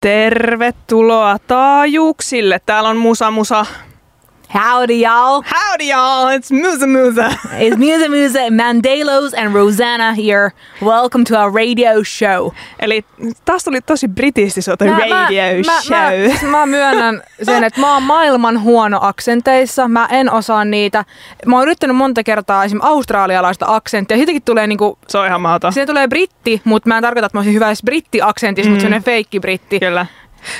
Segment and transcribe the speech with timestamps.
[0.00, 2.60] Tervetuloa taajuuksille.
[2.66, 3.66] Täällä on Musa Musa.
[4.54, 5.42] Howdy, y'all.
[5.46, 7.28] Howdy y'all, it's Musa Musa.
[7.60, 10.52] It's Musa Musa, Mandelos and Rosanna here.
[10.82, 12.50] Welcome to our radio show.
[12.80, 13.04] Eli
[13.44, 15.96] taas tuli tosi britisti sote Mä- radio mä, show.
[15.96, 19.88] Mä, mä, siis mä myönnän sen, että mä oon maailman huono aksenteissa.
[19.88, 21.04] Mä en osaa niitä.
[21.46, 24.16] Mä oon yrittänyt monta kertaa esimerkiksi australialaista aksenttia.
[24.16, 25.70] Siitäkin tulee niinku, Se on ihan maata.
[25.70, 28.72] siitä tulee britti, mutta mä en tarkoita, että mä olisin hyvä edes britti-aksentissa, mm.
[28.72, 29.80] mutta sellainen feikki britti.
[29.80, 30.06] Kyllä.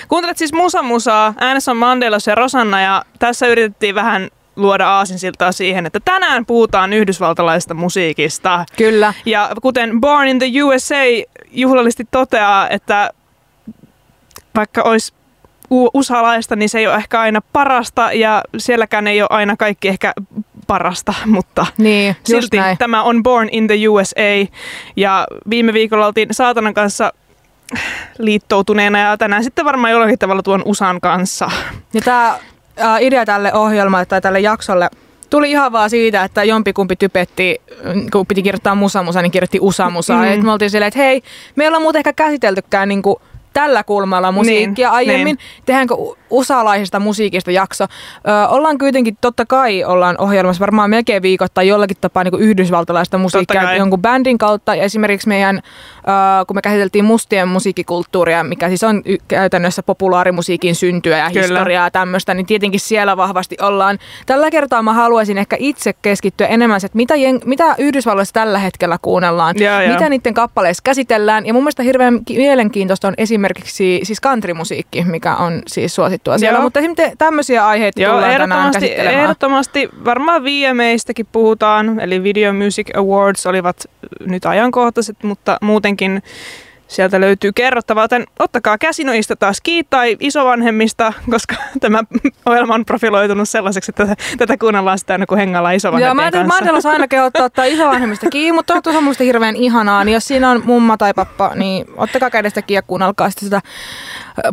[0.08, 5.52] Kuuntelet siis Musa Musaa, äänessä on Mandelos ja Rosanna ja tässä yritettiin vähän luoda aasinsiltaa
[5.52, 8.64] siihen, että tänään puhutaan yhdysvaltalaisesta musiikista.
[8.76, 9.14] Kyllä.
[9.26, 10.94] Ja kuten Born in the USA
[11.50, 13.10] juhlallisesti toteaa, että
[14.56, 15.12] vaikka olisi
[15.94, 20.12] usalaista, niin se ei ole ehkä aina parasta ja sielläkään ei ole aina kaikki ehkä
[20.66, 22.78] parasta, mutta Niin, silti näin.
[22.78, 24.50] tämä on Born in the USA
[24.96, 27.12] ja viime viikolla oltiin Saatanan kanssa
[28.18, 31.50] liittoutuneena ja tänään sitten varmaan jollakin tavalla tuon USAn kanssa.
[31.94, 32.38] Ja tämä
[32.80, 34.90] äh, idea tälle ohjelmalle tai tälle jaksolle
[35.30, 39.58] tuli ihan vaan siitä, että jompikumpi typetti, mm, kun piti kirjoittaa musa musa, niin kirjoitti
[39.60, 40.14] usa musa.
[40.14, 40.24] Mm.
[40.24, 41.22] Et me oltiin silleen, että hei,
[41.56, 45.24] meillä on muuten ehkä käsiteltykään niinku tällä kulmalla musiikkia Niin, aiemmin.
[45.24, 45.38] niin.
[45.66, 45.94] Tehdäänkö
[46.30, 47.84] usalaisesta musiikista jakso?
[47.84, 53.74] Ö, ollaan kuitenkin, totta kai ollaan ohjelmassa varmaan melkein viikoittain jollakin tapaa niin yhdysvaltalaista musiikkia
[53.74, 54.74] jonkun bändin kautta.
[54.74, 60.74] Ja esimerkiksi meidän, ö, kun me käsiteltiin mustien musiikkikulttuuria, mikä siis on y- käytännössä populaarimusiikin
[60.74, 61.40] syntyä ja Kyllä.
[61.42, 63.98] historiaa ja tämmöistä, niin tietenkin siellä vahvasti ollaan.
[64.26, 68.98] Tällä kertaa mä haluaisin ehkä itse keskittyä enemmän, että mitä, jen- mitä Yhdysvalloissa tällä hetkellä
[69.02, 69.92] kuunnellaan, Joo, joo.
[69.92, 71.46] mitä niiden kappaleissa käsitellään.
[71.46, 76.56] Ja mun mielestä hirveän ki- mielenkiintoista on esimerkiksi siis countrymusiikki, mikä on siis suosittua siellä.
[76.56, 76.62] Joo.
[76.62, 79.22] Mutta esimerkiksi tämmöisiä aiheita Joo, tullaan tänään ehdottomasti, käsittelemään.
[79.24, 83.76] ehdottomasti varmaan VMAistäkin puhutaan, eli Video Music Awards olivat
[84.26, 86.22] nyt ajankohtaiset, mutta muutenkin
[86.90, 92.02] sieltä löytyy kerrottavaa, joten ottakaa käsinoista taas kiinni tai isovanhemmista, koska tämä
[92.46, 96.22] ohjelma on profiloitunut sellaiseksi, että tätä, tätä kuunnellaan sitä aina kun hengaillaan Joo, isovanhempien mä
[96.22, 96.46] ajattelin.
[96.46, 100.04] Mandelos aina kehottaa ottaa isovanhemmista kiinni, mutta on musta hirveän ihanaa.
[100.04, 103.60] Niin jos siinä on mumma tai pappa, niin ottakaa kädestä kiinni ja kuunnelkaa sitten sitä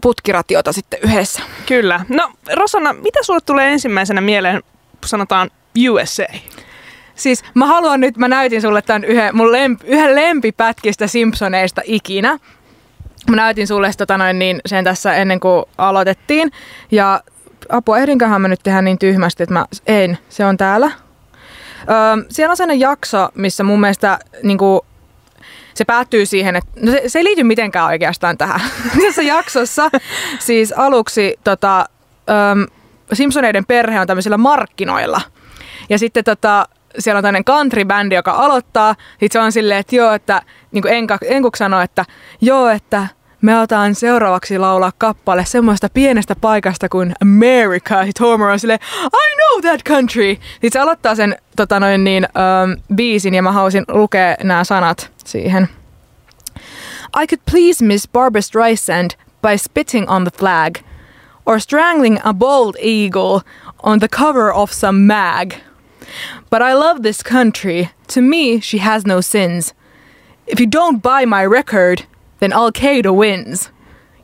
[0.02, 1.42] putkiratiota sitten yhdessä.
[1.66, 2.06] Kyllä.
[2.09, 4.64] No Rosanna, mitä sulle tulee ensimmäisenä mieleen,
[5.06, 5.50] sanotaan
[5.90, 6.24] USA?
[7.18, 12.40] Siis mä haluan nyt, mä näytin sulle tämän yhden, mun lemp, yhden lempipätkistä Simpsoneista ikinä.
[13.30, 16.52] Mä näytin sulle tota noin, niin sen tässä ennen kuin aloitettiin.
[16.92, 17.22] Ja
[17.70, 20.92] apua, ehdinköhän mä nyt tehdä niin tyhmästi, että mä en, se on täällä.
[21.90, 24.82] Öö, siellä on sellainen jakso, missä mun mielestä niin kuin,
[25.74, 28.62] se päättyy siihen, että no se, se ei liity mitenkään oikeastaan tähän.
[29.06, 29.90] Tässä jaksossa
[30.40, 31.86] siis aluksi tota,
[32.30, 32.68] öm,
[33.14, 35.22] Simpsoneiden perhe on tämmöisillä markkinoilla.
[35.90, 36.68] Ja sitten tota,
[37.00, 38.96] siellä on tämmöinen country-bändi, joka aloittaa.
[39.12, 40.41] Sitten se on silleen, että joo, että
[40.72, 42.06] niin kuin Enka, Enkuk sanoi, että
[42.41, 43.08] joo, että
[43.41, 48.06] me otan seuraavaksi laulaa kappale semmoista pienestä paikasta kuin America.
[48.06, 50.36] Sitten Homer on silleen, I know that country.
[50.52, 55.12] Sitten se aloittaa sen tota noin niin, um, biisin ja mä haluaisin lukea nämä sanat
[55.25, 55.69] siihen.
[57.24, 60.75] I could please Miss Barbara Streisand by spitting on the flag
[61.46, 63.41] or strangling a bald eagle
[63.84, 65.67] on the cover of some mag.
[66.50, 67.88] But I love this country.
[68.13, 69.75] To me, she has no sins.
[70.47, 71.97] If you don't buy my record,
[72.40, 73.72] then Al Qaeda wins.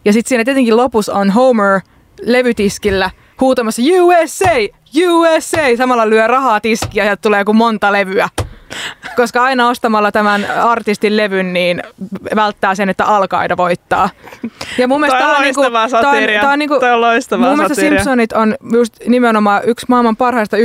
[0.05, 1.79] Ja sitten siinä tietenkin lopussa on Homer
[2.21, 3.09] levytiskillä
[3.41, 4.49] huutamassa USA,
[5.11, 5.77] USA.
[5.77, 8.29] Samalla lyö rahaa tiskiä ja tulee kuin monta levyä.
[9.15, 11.83] Koska aina ostamalla tämän artistin levyn, niin
[12.35, 14.09] välttää sen, että Al-Qaeda voittaa.
[14.77, 17.47] Ja mun mielestä Toi on tää niinku- tää on- tää on niinku- Toi on loistavaa
[17.49, 17.81] Mun mielestä.
[17.81, 20.57] Simpsonit on just nimenomaan yksi maailman parhaista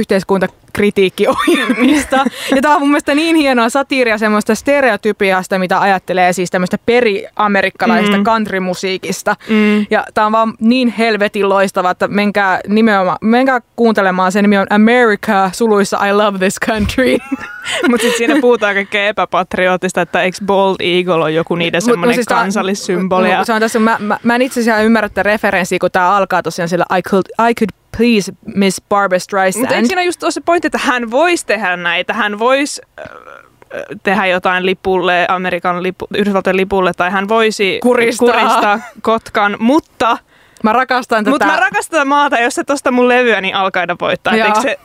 [0.78, 2.24] yhteiskuntakritiikkiohjelmista.
[2.56, 8.16] ja tää on mun mielestä niin hienoa satiiria semmoista stereotypiasta, mitä ajattelee siis tämmöistä peri-amerikkalaisesta
[8.16, 8.24] Mm.
[8.24, 9.36] countrymusiikista.
[9.48, 9.86] Mm.
[9.90, 14.32] Ja tää on vaan niin helvetin loistava, että menkää, nimenomaan, menkää kuuntelemaan.
[14.32, 17.16] Se nimi on America, suluissa I love this country.
[17.90, 22.26] Mutta sitten siinä puhutaan kaikkea epäpatriotista, että eikö Bald Eagle on joku niiden semmoinen siis
[22.26, 23.36] kansallissymboli.
[23.36, 26.16] mut Se on tässä, mä, mä, mä en itse asiassa ymmärrä tätä referenssiä, kun tää
[26.16, 29.62] alkaa tosiaan sillä I could, I could please Miss Barbara Streisand.
[29.62, 33.04] Mutta eikö siinä just ole se pointti, että hän voisi tehdä näitä, hän voisi äh,
[33.04, 38.32] äh, tehdä jotain lipulle, Amerikan lipu, Yhdysvaltojen lipulle, tai hän voisi Kuristaa.
[38.32, 40.18] kuristaa Kotkan, mutta,
[40.62, 41.30] Mä rakastan tätä.
[41.30, 44.32] mutta mä rakastan tätä maata, jos se tosta mun levyä, niin alkaida voittaa.
[44.34, 44.78] Eikö, se,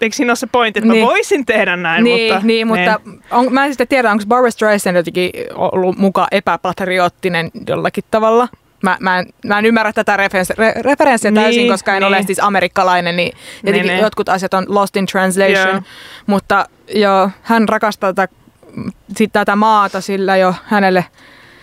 [0.00, 1.04] eikö siinä ole se pointti, että Niin.
[1.04, 2.46] mä voisin tehdä näin, niin, mutta...
[2.46, 3.00] niin, mutta
[3.30, 8.48] on, mä en sitten tiedä, onko Barbara Streisand jotenkin ollut mukaan epäpatriottinen jollakin tavalla.
[8.82, 12.08] Mä, mä, en, mä en ymmärrä tätä referenssiä, re, referenssiä Niin, täysin, koska en niin.
[12.08, 13.32] ole siis amerikkalainen, niin
[13.66, 14.00] jotenkin niin.
[14.02, 15.68] jotkut asiat on lost in translation.
[15.68, 15.82] Joo.
[16.26, 18.34] Mutta joo, hän rakastaa tätä,
[19.16, 21.04] sit tätä maata, sillä jo hänelle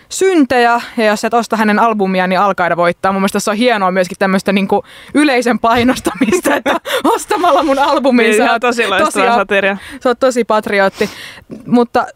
[0.08, 3.12] syntejä, ja jos et osta hänen albumia, niin Alkaida voittaa.
[3.12, 4.84] Mun mielestä se on hienoa myöskin tämmöistä niinku
[5.14, 9.76] yleisen painostamista, että ostamalla mun albumin Niin, sä tosi tosi- satiria.
[10.02, 11.10] Sä oot tosi patriotti.
[11.66, 12.06] Mutta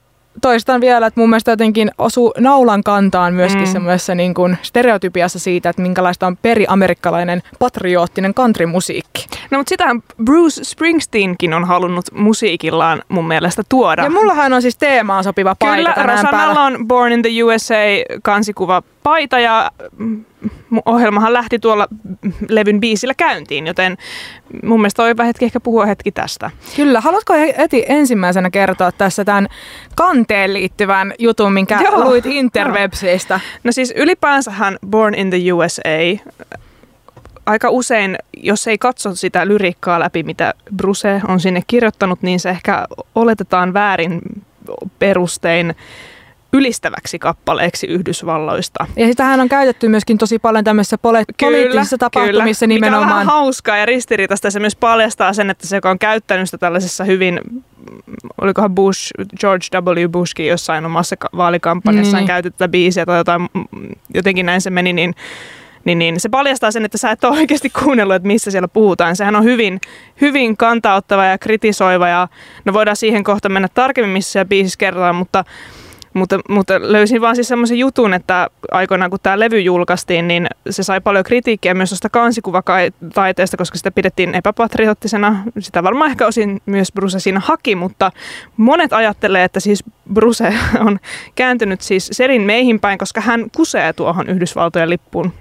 [0.42, 3.68] toistan vielä, että mun mielestä jotenkin osuu naulan kantaan myöskin Mm.
[3.68, 3.72] mm.
[3.72, 9.26] semmoisessa niin kuin stereotypiassa siitä, että minkälaista on periamerikkalainen patriottinen countrymusiikki.
[9.50, 14.02] No mutta sitähän Bruce Springsteenkin on halunnut musiikillaan mun mielestä tuoda.
[14.04, 16.60] Ja mullahan on siis teemaan sopiva paita Kyllä, päällä.
[16.60, 17.74] on Born in the USA
[18.22, 20.24] kansikuva paita ja mm,
[20.86, 21.88] ohjelmahan lähti tuolla
[22.48, 23.96] levyn biisillä käyntiin, joten
[24.62, 26.50] mun mielestä on hyvä hetki ehkä puhua hetki tästä.
[26.76, 29.48] Kyllä, haluatko heti ensimmäisenä kertoa tässä tämän
[29.94, 33.40] kanteen liittyvän jutun, minkä Joo, luit interwebseistä?
[33.64, 36.22] No siis ylipäänsähän Born in the USA
[37.46, 42.50] aika usein, jos ei katso sitä lyriikkaa läpi, mitä Bruce on sinne kirjoittanut, niin se
[42.50, 44.20] ehkä oletetaan väärin
[44.98, 45.74] perustein
[46.52, 48.86] ylistäväksi kappaleeksi Yhdysvalloista.
[48.96, 53.08] Ja sitähän on käytetty myöskin tosi paljon tämmöisissä poli- poliittisissa tapahtumissa Mikä on nimenomaan.
[53.10, 54.50] vähän hauskaa ja ristiriitaista.
[54.50, 57.40] Se myös paljastaa sen, että se, joka on käyttänyt sitä tällaisessa hyvin,
[58.40, 59.10] olikohan Bush,
[59.40, 60.08] George W.
[60.10, 62.26] Bushkin jossain omassa ka- vaalikampanjassaan Niin.
[62.26, 63.66] käytetty tätä biisiä tai jotain, mm,
[64.14, 65.14] jotenkin näin se meni, niin
[65.84, 69.16] niin, niin se paljastaa sen, että sä et ole oikeasti kuunnellut, että missä siellä puhutaan.
[69.16, 69.80] Sehän on hyvin,
[70.20, 72.28] hyvin kantauttava ja kritisoiva ja
[72.64, 75.44] no voidaan siihen kohta mennä tarkemmin, missä siellä biisissä kerrotaan, mutta
[76.14, 80.82] mutta, mutta löysin vaan siis semmoisen jutun, että aikoinaan kun tämä levy julkaistiin, niin se
[80.82, 85.44] sai paljon kritiikkiä myös tuosta kansikuvataiteesta, koska sitä pidettiin epäpatriottisena.
[85.58, 88.12] Sitä varmaan ehkä osin myös Bruce siinä haki, mutta
[88.56, 90.54] monet ajattelee, että siis Bruce
[90.86, 90.98] on
[91.34, 95.32] kääntynyt siis Serin meihin päin, koska hän kusee tuohon Yhdysvaltojen lippuun.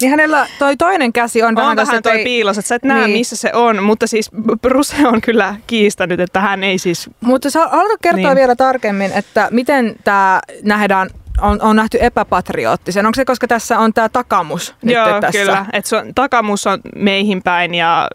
[0.00, 3.06] Niin hänellä toi toinen käsi on, On tässä vähän toi piilos, että sä et näe
[3.06, 3.18] Niin.
[3.18, 4.30] missä se on, mutta siis
[4.62, 8.26] Bruce on kyllä kiistänyt, että hän ei siis Mutta sä haluatko kertoa Niin.
[8.26, 8.36] niin.
[8.36, 11.10] vielä tarkemmin, että miten tämä nähdään,
[11.40, 13.06] on, on nähty epäpatriottisen?
[13.06, 15.38] Onko se, koska tässä on tämä takamus nyt Joo, tässä?
[15.40, 15.66] kyllä.
[15.72, 18.08] Et se on, takamus on meihin päin ja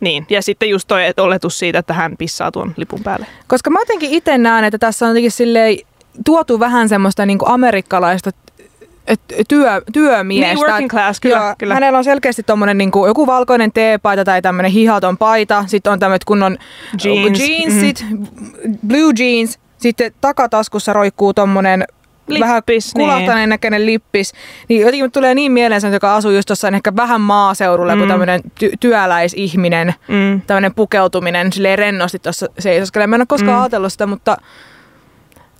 [0.00, 0.26] niin.
[0.30, 3.26] Ja sitten just toi et- oletus siitä, että hän pissaa tuon lipun päälle.
[3.46, 5.76] Koska mä jotenkin itse näen, että tässä on jotenkin silleen
[6.24, 8.49] tuotu vähän semmoista niinku amerikkalaista et-
[9.48, 10.54] työ, työmiestä.
[10.54, 11.74] Niin, working class, kyllä, Joo, kyllä.
[11.74, 15.64] Hänellä on selkeästi tommonen niinku, joku valkoinen teepaita tai tämmöinen hihaton paita.
[15.66, 16.58] Sitten on tämmöiset kunnon
[17.04, 18.04] Jeans, jeansit,
[18.86, 19.58] blue jeans.
[19.78, 21.84] Sitten takataskussa roikkuu tommonen
[22.40, 23.48] vähän Lippis, kulahtaneen niin.
[23.48, 24.32] näköinen lippis.
[24.68, 27.98] Niin jotenkin tulee niin mieleen se, joka asuu just jossain ehkä vähän maaseudulla, mm.
[27.98, 29.94] Kuin tämmöinen ty- työläisihminen.
[30.08, 30.40] Mm.
[30.46, 33.06] Tämmöinen pukeutuminen silleen rennosti tuossa seisoskelee.
[33.06, 33.60] Mä en ole koskaan mm.
[33.62, 34.36] ajatellut sitä, mutta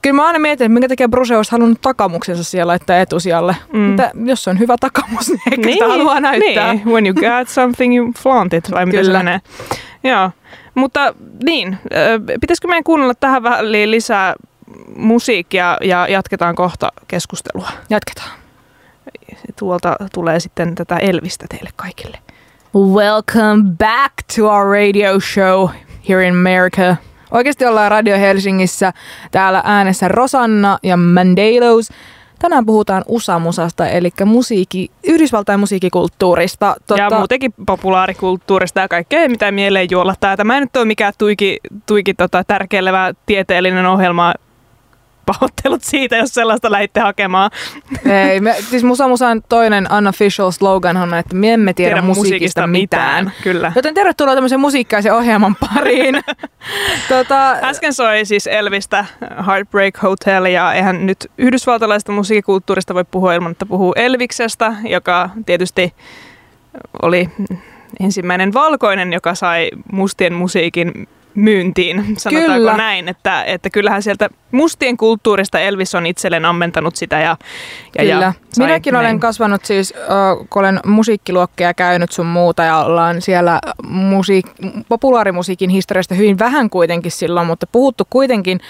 [0.03, 3.57] kyllä mä aina mietin, että minkä takia Bruce olisi halunnut takamuksensa siellä laittaa etusijalle.
[3.73, 3.81] Mm.
[3.81, 6.75] Mutta jos on hyvä takamus, niin ehkä niin, sitä haluaa näyttää.
[6.75, 6.89] Niin.
[6.89, 9.19] When you got something, you flaunt it, vai miten se Kyllä.
[9.19, 9.41] menee.
[10.05, 10.31] Joo,
[10.75, 11.15] mutta
[11.45, 11.79] niin,
[12.41, 14.35] pitäisikö meidän kuunnella tähän väliin lisää
[14.97, 17.69] musiikkia ja jatketaan kohta keskustelua.
[17.91, 18.31] Jatketaan.
[19.59, 22.19] Tuolta tulee sitten tätä Elvistä teille kaikille.
[22.75, 25.69] Welcome back to our radio show
[26.09, 26.97] here in America.
[27.31, 28.93] Oikeasti ollaan Radio Helsingissä.
[29.31, 31.89] Täällä äänessä Rosanna ja Mandelos.
[32.39, 36.77] Tänään puhutaan USA-musasta, eli musiikki, Yhdysvaltain musiikkikulttuurista.
[36.87, 37.03] Tota...
[37.03, 40.37] Ja muutenkin populaarikulttuurista ja kaikkea, mitä mieleen juollattaa.
[40.37, 44.35] Tämä ei nyt ole mikään tuiki, tuiki tota, tärkeilevä tieteellinen ohjelma.
[45.33, 47.51] Pahoittelut siitä, jos sellaista lähditte hakemaan.
[48.31, 52.67] Ei, me, siis Musa Musan toinen unofficial slogan on, että me emme tiedä, tiedä musiikista
[52.67, 53.33] mitään.
[53.43, 53.73] Kyllä.
[53.77, 56.21] Joten tervetuloa tämmöisen musiikkaisen ohjelman pariin.
[57.09, 59.05] tota, Äsken soi siis Elvistä
[59.47, 65.95] Heartbreak Hotel ja eihän nyt yhdysvaltalaista musiikkikulttuurista voi puhua ilman, että puhuu Elviksestä, joka tietysti
[67.03, 67.29] oli
[68.01, 71.09] ensimmäinen valkoinen, joka sai mustien musiikin
[71.41, 72.77] myyntiin, sanotaanko Kyllä.
[72.77, 77.37] näin, että, että kyllähän sieltä mustien kulttuurista Elvis on itselleen ammentanut sitä ja,
[77.99, 78.11] ja, Kyllä.
[78.15, 79.21] ja Minäkin olen näin.
[79.21, 79.95] kasvanut siis,
[80.51, 87.13] kun olen musiikkiluokkeja käynyt sun muuta ja ollaan siellä musiik- populaarimusiikin historiasta hyvin vähän kuitenkin
[87.13, 88.61] silloin, mutta puhuttu kuitenkin.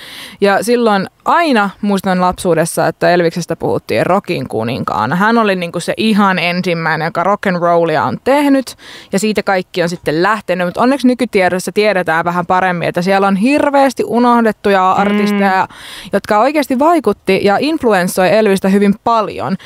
[0.41, 5.17] Ja silloin aina muistan lapsuudessa, että Elviksestä puhuttiin rockin kuninkaana.
[5.17, 8.77] Hän oli niinku se ihan ensimmäinen, joka rock and rollia on tehnyt
[9.13, 10.67] ja siitä kaikki on sitten lähtenyt.
[10.67, 15.69] Mutta onneksi nykytiedossa tiedetään vähän paremmin, että siellä on hirveästi unohdettuja artisteja,
[16.13, 19.57] jotka oikeasti vaikutti ja influenssoi Elvistä hyvin paljon.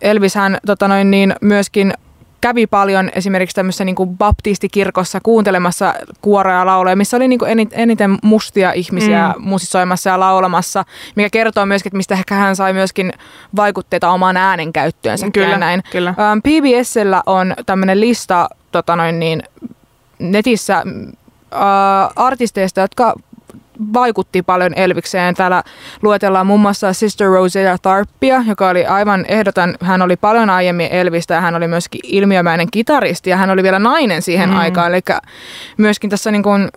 [0.00, 1.94] Elvishän tota noin, niin myöskin
[2.40, 7.50] kävi paljon esimerkiksi tämmöisessä niin kuin baptistikirkossa kuuntelemassa kuoroja ja lauloja, missä oli niin kuin
[7.50, 9.44] eni- eniten mustia ihmisiä mm.
[9.44, 10.84] musisoimassa ja laulamassa,
[11.16, 13.12] mikä kertoo myöskin, että mistä ehkä hän sai myöskin
[13.56, 15.82] vaikutteita omaan äänenkäyttöönsä Kyllä, ja näin.
[15.90, 16.08] kyllä.
[16.18, 19.42] Ähm, PBSllä on tämmöinen lista tota noin niin,
[20.18, 21.62] netissä äh,
[22.16, 23.14] artisteista, jotka
[23.94, 25.34] vaikutti paljon Elvikseen.
[25.34, 25.62] Täällä
[26.02, 29.74] luetellaan muun muassa Sister Rosetta Tharpia, joka oli aivan ehdoton.
[29.82, 33.78] Hän oli paljon aiemmin Elvistä ja hän oli myöskin ilmiömäinen kitaristi ja hän oli vielä
[33.78, 34.56] nainen siihen mm.
[34.56, 34.92] aikaan.
[34.92, 35.00] Eli
[35.76, 36.68] myöskin tässä niin kuin,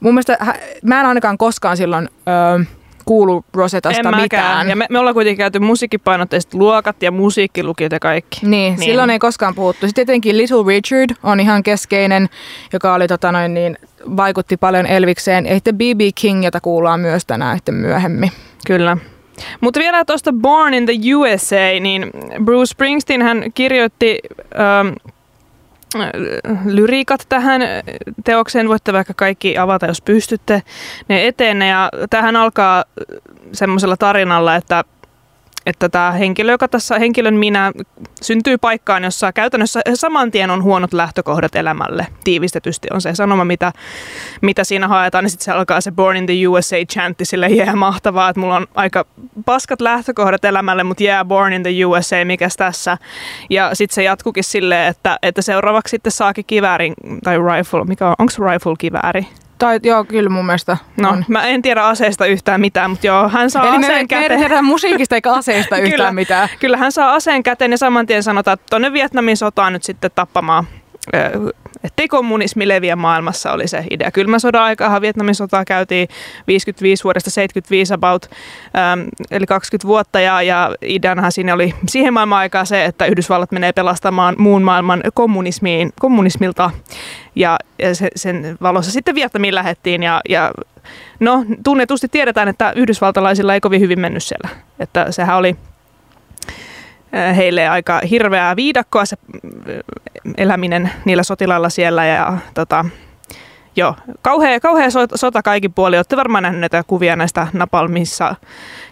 [0.00, 0.38] mun mielestä,
[0.84, 2.08] mä en ainakaan koskaan silloin...
[2.28, 2.64] Öö,
[3.08, 4.68] kuulu Rosetasta en mitään.
[4.68, 8.38] Ja me, me ollaan kuitenkin käyty musiikkipainotteiset luokat ja musiikkilukiot ja kaikki.
[8.42, 9.86] Niin, niin, silloin ei koskaan puhuttu.
[9.86, 12.28] Sitten tietenkin Little Richard on ihan keskeinen,
[12.72, 13.78] joka oli tota noin niin,
[14.16, 15.46] vaikutti paljon Elvikseen.
[15.46, 16.00] Ja sitten B.B.
[16.14, 18.30] King, jota kuullaan myös tänään sitten myöhemmin.
[18.66, 18.96] Kyllä.
[19.60, 22.10] Mutta vielä tuosta Born in the USA, niin
[22.44, 24.18] Bruce Springsteen hän kirjoitti
[24.54, 24.88] ähm,
[26.64, 27.62] lyriikat tähän
[28.24, 28.68] teokseen.
[28.68, 30.62] Voitte vaikka kaikki avata, jos pystytte
[31.08, 31.68] ne eteenne.
[31.68, 32.84] Ja tähän alkaa
[33.52, 34.84] semmoisella tarinalla, että
[35.68, 37.72] että tämä henkilö, joka tässä henkilön minä
[38.22, 42.06] syntyy paikkaan, jossa käytännössä saman tien on huonot lähtökohdat elämälle.
[42.24, 43.72] Tiivistetysti on se sanoma, mitä,
[44.40, 45.24] mitä siinä haetaan.
[45.24, 48.56] Ja sitten se alkaa se Born in the USA chantti sille jää mahtavaa, että mulla
[48.56, 49.06] on aika
[49.44, 52.98] paskat lähtökohdat elämälle, mutta jää yeah, Born in the USA, mikäs tässä.
[53.50, 56.94] Ja sitten se jatkukin silleen, että, että seuraavaksi sitten saakin kiväärin,
[57.24, 59.26] tai rifle, mikä on, onko rifle kivääri?
[59.58, 61.24] Tai joo, kyllä mun mielestä No, on.
[61.28, 64.50] mä en tiedä aseista yhtään mitään, mutta joo, hän saa Eli aseen me, käteen.
[64.50, 66.48] Me musiikista eikä aseista yhtään kyllä, mitään.
[66.60, 70.10] Kyllä hän saa aseen käteen ja saman tien sanotaan, että tuonne Vietnamin sotaan nyt sitten
[70.14, 70.64] tappamaan
[71.84, 74.10] ettei kommunismi leviä maailmassa oli se idea.
[74.10, 76.08] Kylmän sodan aikaa Vietnamin sotaa käytiin
[76.46, 78.30] 55 vuodesta 75 about,
[78.76, 83.52] ähm, eli 20 vuotta ja, ja ideanahan siinä oli siihen maailman aikaa se, että Yhdysvallat
[83.52, 86.70] menee pelastamaan muun maailman kommunismiin, kommunismilta
[87.34, 90.52] ja, ja se, sen valossa sitten Vietnamiin lähettiin ja, ja
[91.20, 94.48] no tunnetusti tiedetään, että yhdysvaltalaisilla ei kovin hyvin mennyt siellä.
[94.78, 95.56] Että sehän oli
[97.36, 99.16] heille aika hirveää viidakkoa se
[100.36, 102.84] eläminen niillä sotilailla siellä ja tota,
[103.78, 105.96] joo, kauhea, kauhea sota kaikin puoli.
[105.96, 108.34] Olette varmaan nähneet näitä kuvia näistä napalmissa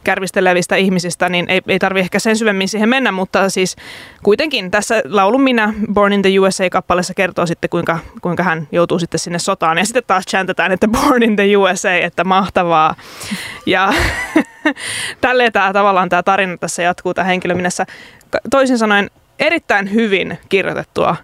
[0.04, 3.76] kärvistelevistä ihmisistä, niin ei, ei tarvi ehkä sen syvemmin siihen mennä, mutta siis
[4.22, 9.20] kuitenkin tässä laulun minä Born in the USA-kappaleessa kertoo sitten, kuinka, kuinka hän joutuu sitten
[9.20, 9.78] sinne sotaan.
[9.78, 12.94] Ja sitten taas chantataan, että Born in the USA, että mahtavaa.
[13.66, 13.92] Ja
[15.20, 17.86] tälleen tämä tavallaan tämä tarina tässä jatkuu tämä henkilöminässä.
[18.50, 21.16] Toisin sanoen erittäin hyvin kirjoitettua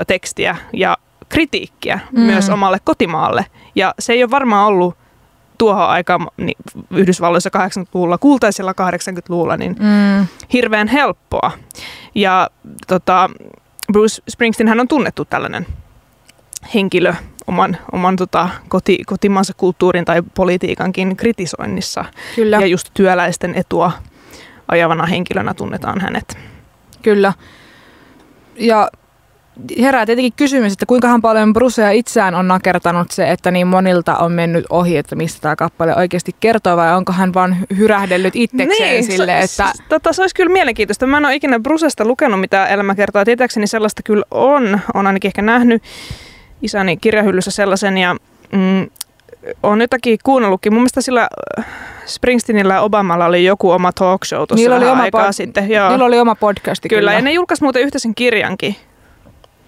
[0.00, 0.96] ö, tekstiä ja
[1.28, 2.20] kritiikkiä mm.
[2.20, 3.46] myös omalle kotimaalle.
[3.74, 4.96] Ja se ei ole varmaan ollut
[5.58, 6.56] tuohon aikaan niin
[6.90, 10.26] Yhdysvalloissa 80-luvulla, kultaisella 80-luvulla, niin mm.
[10.52, 11.50] hirveän helppoa.
[12.14, 12.50] Ja
[12.86, 13.30] tota,
[13.92, 15.66] Bruce Springsteen hän on tunnettu tällainen
[16.74, 17.14] henkilö
[17.46, 22.04] oman, oman tota, koti, kotimaansa kulttuurin tai politiikankin kritisoinnissa.
[22.36, 22.56] Kyllä.
[22.56, 23.92] Ja just työläisten etua
[24.68, 26.38] ajavana henkilönä tunnetaan hänet.
[27.02, 27.32] Kyllä.
[28.56, 28.90] Ja
[29.80, 34.32] herää tietenkin kysymys, että kuinkahan paljon Brusea itseään on nakertanut se, että niin monilta on
[34.32, 39.04] mennyt ohi, että mistä tämä kappale oikeasti kertoo, vai onko hän vaan hyrähdellyt itsekseen niin,
[39.04, 39.72] sille, se, että...
[39.88, 41.06] Tota, se olisi kyllä mielenkiintoista.
[41.06, 43.24] Mä en ole ikinä Brusesta lukenut, mitä elämä kertoo.
[43.24, 44.80] Tietääkseni sellaista kyllä on.
[44.94, 45.82] on ainakin ehkä nähnyt
[46.62, 48.16] isäni kirjahyllyssä sellaisen, ja
[48.52, 48.90] mm,
[49.62, 50.72] on jotakin kuunnellutkin.
[50.72, 51.66] Mun mielestä sillä äh,
[52.06, 55.70] Springsteenillä ja Obamalla oli joku oma talk show tuossa niillä oli oma aikaa pod- sitten.
[55.70, 55.88] Joo.
[55.88, 57.00] Niillä oli oma podcasti kyllä.
[57.00, 57.12] kyllä.
[57.12, 58.76] ja ne julkaisi muuten yhtä sen kirjankin.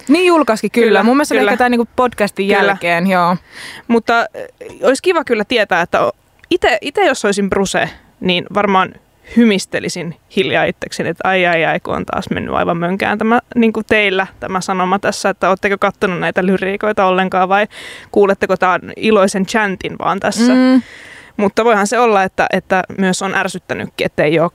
[0.09, 0.87] Niin julkaisikin kyllä.
[0.87, 1.03] kyllä.
[1.03, 1.57] Mun mielestä kyllä.
[1.57, 2.63] tämän niin podcastin kyllä.
[2.63, 3.37] jälkeen, joo.
[3.89, 4.27] Mutta äh,
[4.83, 6.13] olisi kiva kyllä tietää, että
[6.81, 8.95] itse jos olisin Bruse, niin varmaan
[9.37, 13.73] hymistelisin hiljaa itsekseni, että ai ai ai, kun on taas mennyt aivan mönkään tämä, niin
[13.73, 17.67] kuin teillä tämä sanoma tässä, että oletteko katsonut näitä lyriikoita ollenkaan vai
[18.11, 20.53] kuuletteko tämän iloisen chantin vaan tässä.
[20.53, 20.83] Mm.
[21.37, 24.51] Mutta voihan se olla, että, että myös on ärsyttänytkin, että ei ole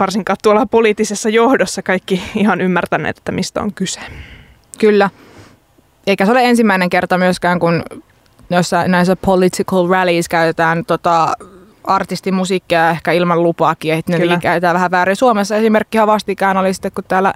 [0.00, 4.00] varsinkaan tuolla poliittisessa johdossa kaikki ihan ymmärtäneet, että mistä on kyse.
[4.78, 5.10] Kyllä.
[6.06, 7.82] Eikä se ole ensimmäinen kerta myöskään, kun
[8.50, 11.32] jossain näissä political rallies käytetään tota,
[11.84, 15.16] artistimusiikkia ehkä ilman lupaakin, että ne käytetään vähän väärin.
[15.16, 17.34] Suomessa esimerkkihan vastikään oli sitten, kun täällä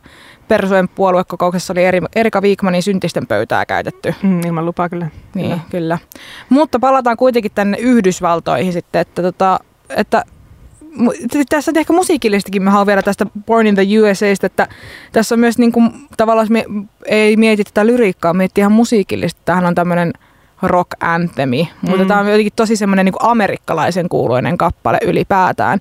[0.48, 1.80] Persujen puoluekokouksessa oli
[2.16, 4.14] Erika Viikmanin syntisten pöytää käytetty.
[4.22, 5.06] Mm, ilman lupaa kyllä.
[5.34, 5.60] Niin, kyllä.
[5.70, 5.98] kyllä.
[6.48, 10.24] Mutta palataan kuitenkin tänne Yhdysvaltoihin sitten, että, tota, että
[11.48, 14.68] tässä ehkä musiikillistakin, mä haluan vielä tästä Born in the USAista, että
[15.12, 16.64] tässä on myös niin kuin, tavallaan me
[17.06, 19.40] ei mieti tätä lyriikkaa, miettii ihan musiikillista.
[19.44, 20.12] Tämähän on tämmöinen
[20.62, 22.08] rock anthemi, mutta mm.
[22.08, 25.78] tämä on jotenkin tosi semmoinen niin amerikkalaisen kuuluinen kappale ylipäätään.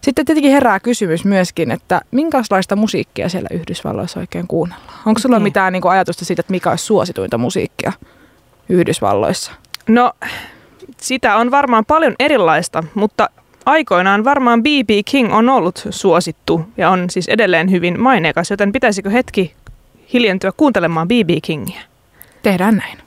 [0.00, 4.98] Sitten tietenkin herää kysymys myöskin, että minkälaista musiikkia siellä Yhdysvalloissa oikein kuunnellaan?
[5.06, 5.42] Onko sulla niin.
[5.42, 7.92] mitään niin kuin ajatusta siitä, että mikä olisi suosituinta musiikkia
[8.68, 9.52] Yhdysvalloissa?
[9.88, 10.12] No,
[10.96, 13.30] sitä on varmaan paljon erilaista, mutta
[13.66, 14.90] aikoinaan varmaan B.B.
[15.04, 19.54] King on ollut suosittu ja on siis edelleen hyvin maineikas, joten pitäisikö hetki
[20.12, 21.30] hiljentyä kuuntelemaan B.B.
[21.42, 21.80] Kingiä?
[22.42, 22.98] Tehdään näin.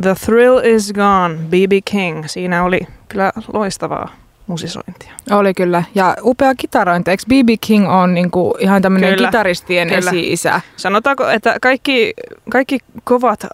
[0.00, 1.72] The Thrill is Gone, B.B.
[1.84, 2.24] King.
[2.26, 4.08] Siinä oli kyllä loistavaa
[4.46, 5.12] musisointia.
[5.30, 5.84] Oli kyllä.
[5.94, 7.10] Ja upea kitarointi.
[7.10, 7.48] Eikö B.B.
[7.60, 9.98] King on niinku ihan tämmöinen Kyllä, kitaristien kyllä.
[9.98, 10.60] esi-isä?
[10.76, 12.14] Sanotaanko, että kaikki,
[12.50, 13.46] kaikki kovat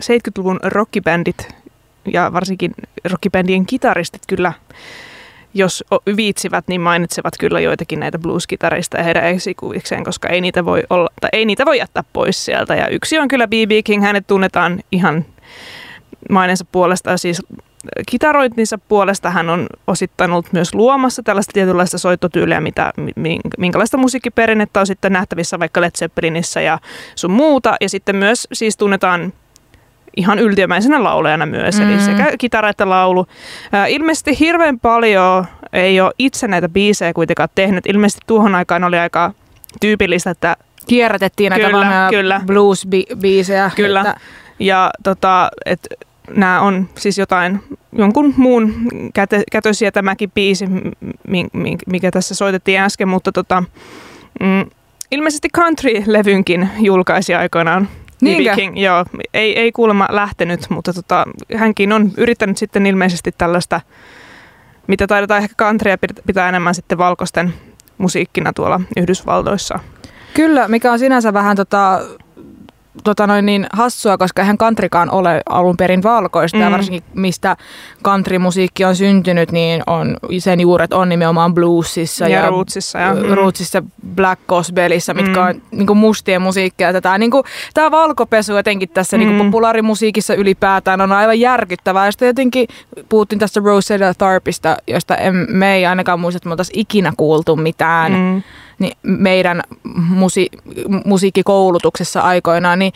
[0.00, 1.48] 70-luvun rockibändit
[2.12, 2.72] ja varsinkin
[3.10, 4.52] rockibändien kitaristit kyllä,
[5.54, 5.84] jos
[6.16, 11.08] viitsivät, niin mainitsevat kyllä joitakin näitä blues-kitarista ja heidän esikuvikseen, koska ei niitä voi olla,
[11.20, 12.74] tai ei niitä voi jättää pois sieltä.
[12.74, 13.70] Ja yksi on kyllä B.B.
[13.84, 15.24] King, hänet tunnetaan ihan
[16.30, 17.42] mainensa puolesta, siis
[18.06, 24.80] kitarointinsa puolesta hän on osittain ollut myös luomassa tällaista tietynlaista soittotyyliä, mitä, mi- minkälaista musiikkiperinnettä
[24.80, 26.78] on sitten nähtävissä vaikka Led Zeppelinissä ja
[27.14, 27.76] sun muuta.
[27.80, 29.32] Ja sitten myös siis tunnetaan
[30.16, 31.90] ihan yltiömäisenä laulajana myös, mm.
[31.90, 33.26] eli sekä kitara että laulu.
[33.72, 37.86] Ää, ilmeisesti hirveän paljon ei ole itse näitä biisejä kuitenkaan tehnyt.
[37.86, 39.32] Ilmeisesti tuohon aikaan oli aika
[39.80, 42.40] tyypillistä, että Kierrätettiin näitä Kyllä, vanhoja kyllä.
[42.46, 43.70] blues-biisejä.
[43.76, 44.00] Kyllä.
[44.00, 44.16] Että,
[44.58, 45.80] Ja tota, et
[46.36, 47.62] nämä on siis jotain,
[47.92, 48.74] jonkun muun
[49.14, 50.66] käte, kätösiä tämäkin biisi,
[51.28, 53.62] mi- mi- mikä tässä soitettiin äsken, mutta tota,
[54.40, 54.70] mm,
[55.10, 57.88] ilmeisesti Country-levynkin julkaisi aikoinaan.
[58.20, 58.54] Niinkö?
[58.54, 61.24] King, joo, ei, ei kuulemma lähtenyt, mutta tota,
[61.56, 63.80] hänkin on yrittänyt sitten ilmeisesti tällaista,
[64.86, 65.54] mitä taidetaan ehkä
[65.96, 67.54] pit- pitää enemmän sitten valkoisten
[67.98, 69.78] musiikkina tuolla Yhdysvaltoissa.
[70.34, 72.00] Kyllä, mikä on sinänsä vähän tota,
[73.04, 76.62] tota noin niin hassua, koska eihän countrykaan ole alun perin valkoista mm.
[76.64, 77.56] ja varsinkin mistä
[78.04, 82.98] countrymusiikki on syntynyt, niin on, sen juuret on nimenomaan bluesissa Ja, ja, rootsissa.
[82.98, 83.20] Ja, mm.
[83.34, 83.82] rootsissa
[84.14, 85.46] Black Gospelissa, mitkä Mm.
[85.48, 86.92] on niin mustien musiikkia.
[86.92, 89.20] Tätä, niin kuin, tämä valkopesu jotenkin tässä mm.
[89.24, 89.44] niin Mm.
[89.44, 92.06] populaarimusiikissa ylipäätään on aivan järkyttävää.
[92.06, 92.68] Ja sitten jotenkin
[93.08, 97.56] puhuttiin tästä Rosetta Tharpista, josta em, me ei ainakaan muista, että me oltaisiin ikinä kuultu
[97.56, 98.42] mitään Mm.
[98.80, 99.62] Niin meidän
[100.08, 100.48] musi-
[101.04, 102.92] musiikkikoulutuksessa aikoinaan, niin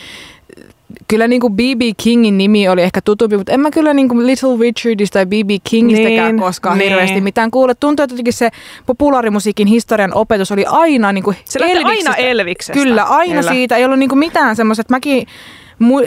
[1.09, 1.81] kyllä niin kuin B.B.
[1.97, 5.51] Kingin nimi oli ehkä tutumpi, mutta en mä kyllä niin kuin Little Richardista tai B.B.
[5.65, 6.89] Kingistäkään Niin, koskaan niin.
[6.91, 7.81] hirveästi mitään kuullut.
[7.81, 8.51] Tuntuu, että se
[8.87, 12.17] populaarimusiikin historian opetus oli aina niin kuin Se lähtee aina Elviksestä.
[12.17, 12.73] Elviksestä.
[12.73, 13.53] Kyllä, aina Kyllä.
[13.53, 13.77] siitä.
[13.77, 15.27] Ei ollut niinku mitään semmoista, että mäkin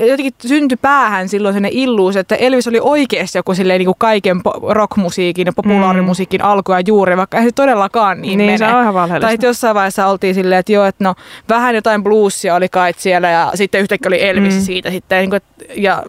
[0.09, 4.73] jotenkin syntyi päähän silloin sellainen illuus, että Elvis oli oikeasti joku silleen niinku kaiken po-
[4.73, 8.57] rockmusiikin ja populaarimusiikin alku ja juuri, vaikka ei se todellakaan niin, Niin, mene.
[8.57, 9.27] se on ihan valheellista.
[9.27, 11.15] Tai että jossain vaiheessa oltiin silleen, että joo, että no
[11.49, 14.61] vähän jotain bluesia oli kai siellä ja sitten yhtäkkiä oli Elvis Mm.
[14.61, 15.17] siitä sitten.
[15.19, 15.41] Niin kuin,
[15.75, 16.03] ja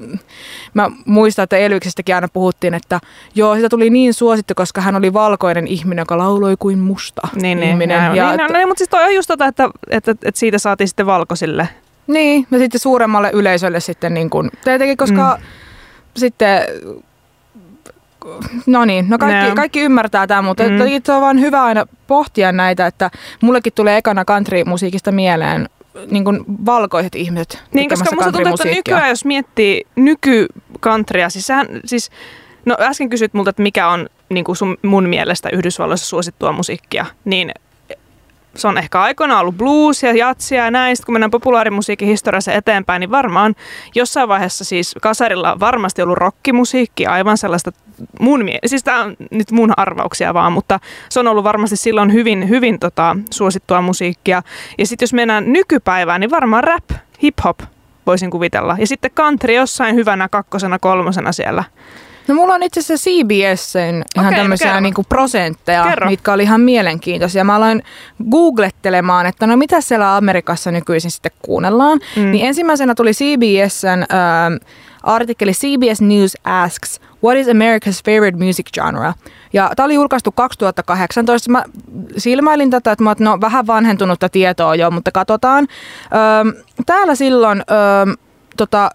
[0.75, 3.01] mä muistan, että Elviksestäkin aina puhuttiin, että
[3.35, 7.61] joo, sitä tuli niin suosittu, koska hän oli valkoinen ihminen, joka lauloi kuin musta Niin,
[7.61, 7.97] niin, ihminen.
[7.97, 10.59] ja, ja niin, että- niin, mutta siis toi on just tota, että, että, että siitä
[10.59, 11.69] saatiin sitten valkoisille.
[12.09, 15.45] Niin, ja sitten suuremmalle yleisölle sitten niin kuin, tietenkin, koska mm.
[16.17, 16.63] sitten,
[18.67, 19.55] no niin, no kaikki, Joo.
[19.55, 20.71] kaikki ymmärtää tämän, mutta Mm.
[20.71, 21.03] mm.
[21.05, 23.11] se on vaan hyvä aina pohtia näitä, että
[23.43, 25.69] mullekin tulee ekana country-musiikista mieleen
[26.11, 31.67] niin kuin valkoiset ihmiset Niin, koska musta tuntuu, että nykyään jos miettii nykykantria, siis, sehän,
[31.85, 32.11] siis
[32.65, 37.07] no äsken kysyt multa, että mikä on niin kuin sun, mun mielestä Yhdysvalloissa suosittua musiikkia,
[37.25, 37.53] niin
[38.59, 40.97] se on ehkä aikoinaan ollut blues ja jatsia ja näin.
[40.97, 43.55] Sitten kun mennään populaarimusiikin historiassa eteenpäin, niin varmaan
[43.95, 47.73] jossain vaiheessa siis kasarilla on varmasti ollut rockimusiikki, aivan sellaista
[48.21, 52.13] mun mie- siis tämä on nyt mun arvauksia vaan, mutta se on ollut varmasti silloin
[52.13, 54.43] hyvin, hyvin tota, suosittua musiikkia.
[54.79, 56.91] Ja sitten jos mennään nykypäivään, niin varmaan rap,
[57.23, 57.59] hip-hop
[58.07, 58.77] voisin kuvitella.
[58.79, 61.65] Ja sitten country jossain hyvänä kakkosena, kolmosena siellä.
[62.29, 63.79] No mulla on itse asiassa CBSn
[64.17, 64.81] ihan Okei, no tämmöisiä kerro.
[64.81, 66.11] niinku prosentteja, Kerro.
[66.11, 67.45] mitkä oli ihan mielenkiintoisia.
[67.45, 67.83] Mä aloin
[68.31, 72.01] googlettelemaan, että no mitä siellä Amerikassa nykyisin sitten kuunnellaan.
[72.17, 72.31] Mm.
[72.31, 74.55] Niin ensimmäisenä tuli CBSn ähm,
[75.03, 79.13] artikkeli CBS News Asks What is America's favorite music genre?
[79.53, 81.51] Ja tämä oli julkaistu 2018.
[81.51, 81.65] Mä
[82.17, 85.67] silmäilin tätä, että mä oon, no vähän vanhentunutta tietoa jo, mutta katsotaan.
[86.41, 86.53] Öm,
[86.87, 88.15] täällä silloin öm,
[88.57, 88.91] tota,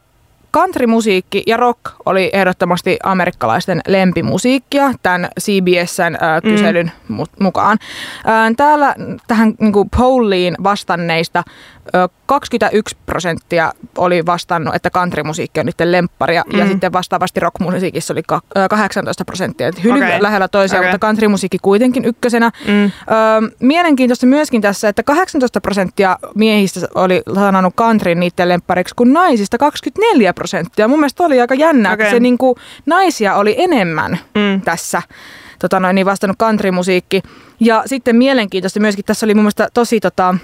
[0.54, 7.18] countrymusiikki ja rock oli ehdottomasti amerikkalaisten lempimusiikkia tämän CBSn ö, kyselyn mm.
[7.39, 7.78] mukaan.
[7.82, 8.96] Ö, täällä
[9.28, 11.44] tähän niin polliin vastanneista
[12.26, 16.60] 21 prosenttia oli vastannut, että countrymusiikki on niiden lempparia mm.
[16.60, 19.72] ja sitten vastaavasti rockmusiikissa oli ka- ö, 18 prosenttia.
[19.84, 20.22] Hyvin Okei.
[20.24, 20.91] lähellä toisiaan, Okei.
[20.91, 22.52] mutta countrymusiikki kuitenkin ykkösenä.
[22.67, 22.91] Mm.
[23.60, 30.34] Mielenkiintoista myöskin tässä, että 18 prosenttia miehistä oli sanonut countryn niiden lemppariksi, kun naisista 24
[30.34, 30.88] prosenttia.
[30.88, 32.04] Mun mielestä oli aika jännä, Okei.
[32.06, 34.62] että se niinku, naisia oli enemmän Mm.
[34.62, 35.02] tässä
[35.60, 37.22] tota noin, niin vastannut countrymusiikki.
[37.60, 40.36] Ja sitten mielenkiintoista myöskin, tässä oli mun mielestä tosi tota,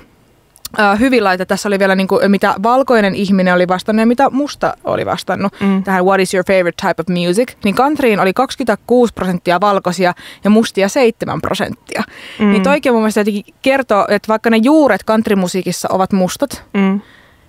[0.79, 1.45] ö, hyvin laita.
[1.45, 5.83] Tässä oli vielä niinku, mitä valkoinen ihminen oli vastannut ja mitä musta oli vastannut Mm.
[5.83, 7.53] tähän What is your favorite type of music?
[7.63, 12.03] Niin countryin oli 26 prosenttia valkoisia ja mustia 7 prosenttia.
[12.39, 12.51] Mm.
[12.51, 17.01] Niin toikin mun mielestä jotenkin kertoo, että vaikka ne juuret countrymusiikissa ovat mustat, Mm.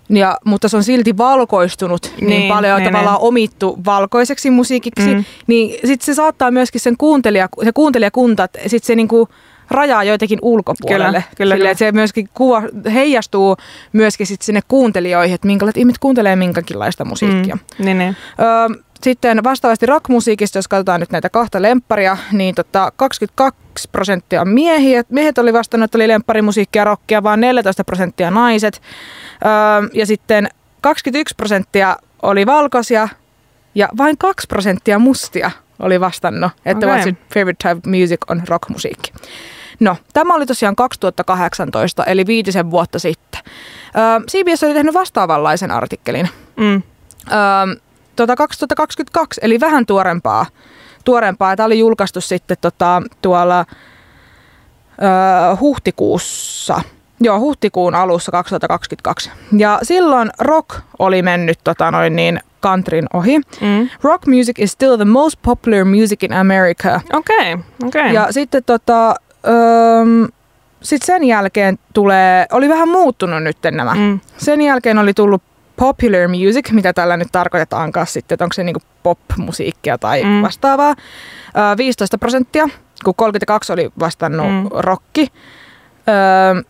[0.08, 5.24] ja, mutta se on silti valkoistunut niin, Niin, paljon, niin, tavallaan omittu valkoiseksi musiikiksi, Mm.
[5.46, 9.28] niin sitten se saattaa myöskin sen kuuntelija, se kuuntelijakunta, sitten se niinku
[9.70, 11.06] rajaa joitakin ulkopuolelle.
[11.06, 11.70] Kyllä, kyllä, Silleen, kyllä.
[11.70, 13.56] että se myöskin kuva, heijastuu
[13.92, 17.54] myöskin sit sinne kuuntelijoihin, että minkälaiset ihmiset kuuntelee minkäkinlaista musiikkia.
[17.54, 17.84] Mm.
[17.84, 18.16] Niin, niin.
[18.40, 24.48] Öö, sitten vastaavasti rockmusiikista, jos katsotaan nyt näitä kahta lempparia, niin tota 22 prosenttia on
[24.48, 25.02] miehiä.
[25.08, 28.82] Miehet oli vastannut, että oli lempparimusiikkia rockia, vaan 14 prosenttia naiset.
[29.44, 30.48] Öö, ja sitten
[30.80, 33.08] 21 prosenttia oli valkoisia
[33.74, 36.98] ja vain 2 prosenttia mustia oli vastannut, että Okei.
[36.98, 39.12] what's your favorite type of music on rockmusiikki.
[39.80, 43.40] No, tämä oli tosiaan 2018, eli viitisen vuotta sitten.
[43.96, 46.82] Öö, CBS oli tehnyt vastaavanlaisen artikkelin Mm.
[47.32, 47.76] öö,
[48.16, 50.46] tota 2022, eli vähän tuorempaa.
[51.04, 51.56] tuorempaa.
[51.56, 53.64] Tämä oli julkaistu sitten tota, tuolla
[55.02, 56.80] öö, huhtikuussa.
[57.20, 59.30] Joo, huhtikuun alussa 2022.
[59.58, 63.38] Ja silloin rock oli mennyt tota, noin niin countryn ohi.
[63.38, 63.88] Mm.
[64.02, 67.00] Rock music is still the most popular music in America.
[67.12, 68.14] Okei, okei.
[68.14, 69.14] Ja sitten tota,
[69.48, 70.04] öö,
[70.82, 73.94] sit sen jälkeen tulee, oli vähän muuttunut nyt nämä.
[73.94, 74.20] Mm.
[74.38, 75.42] Sen jälkeen oli tullut
[75.76, 80.42] popular music, mitä tällä nyt tarkoitetaankaan sitten, että onko se niinku pop-musiikkia tai Mm.
[80.42, 80.90] vastaavaa.
[81.72, 82.68] Ö, 15 prosenttia,
[83.04, 84.68] kun 32 oli vastannut Mm.
[84.72, 85.28] rokki.
[86.58, 86.62] Ö,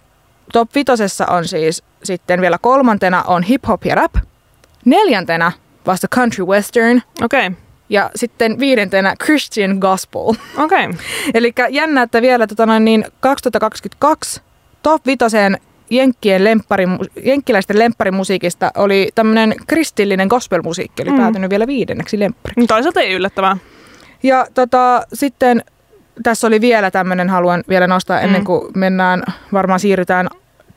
[0.53, 4.15] top vitosessa on siis sitten vielä kolmantena on hip-hop ja rap.
[4.85, 5.53] Neljäntenä
[5.87, 7.03] vasta country western.
[7.23, 7.51] Okei,
[7.91, 10.21] Ja sitten viidentenä Christian gospel.
[10.65, 10.89] okei.
[11.35, 14.41] Eli jännä, että vielä tota noin, niin 2022
[14.83, 15.59] top vitoseen
[15.91, 16.85] jenkkien lemppari,
[17.25, 21.17] jenkkiläisten lempparimusiikista oli tämmöinen kristillinen gospelmusiikki, oli Mm.
[21.17, 21.23] mm.
[21.23, 22.67] päätynyt vielä viidenneksi lemppari.
[22.67, 23.57] Toisaalta ei yllättävää.
[24.23, 25.65] Ja tota, sitten
[26.23, 28.45] tässä oli vielä tämmöinen, haluan vielä nostaa ennen Mm.
[28.45, 29.23] kuin mennään,
[29.53, 30.29] varmaan siirrytään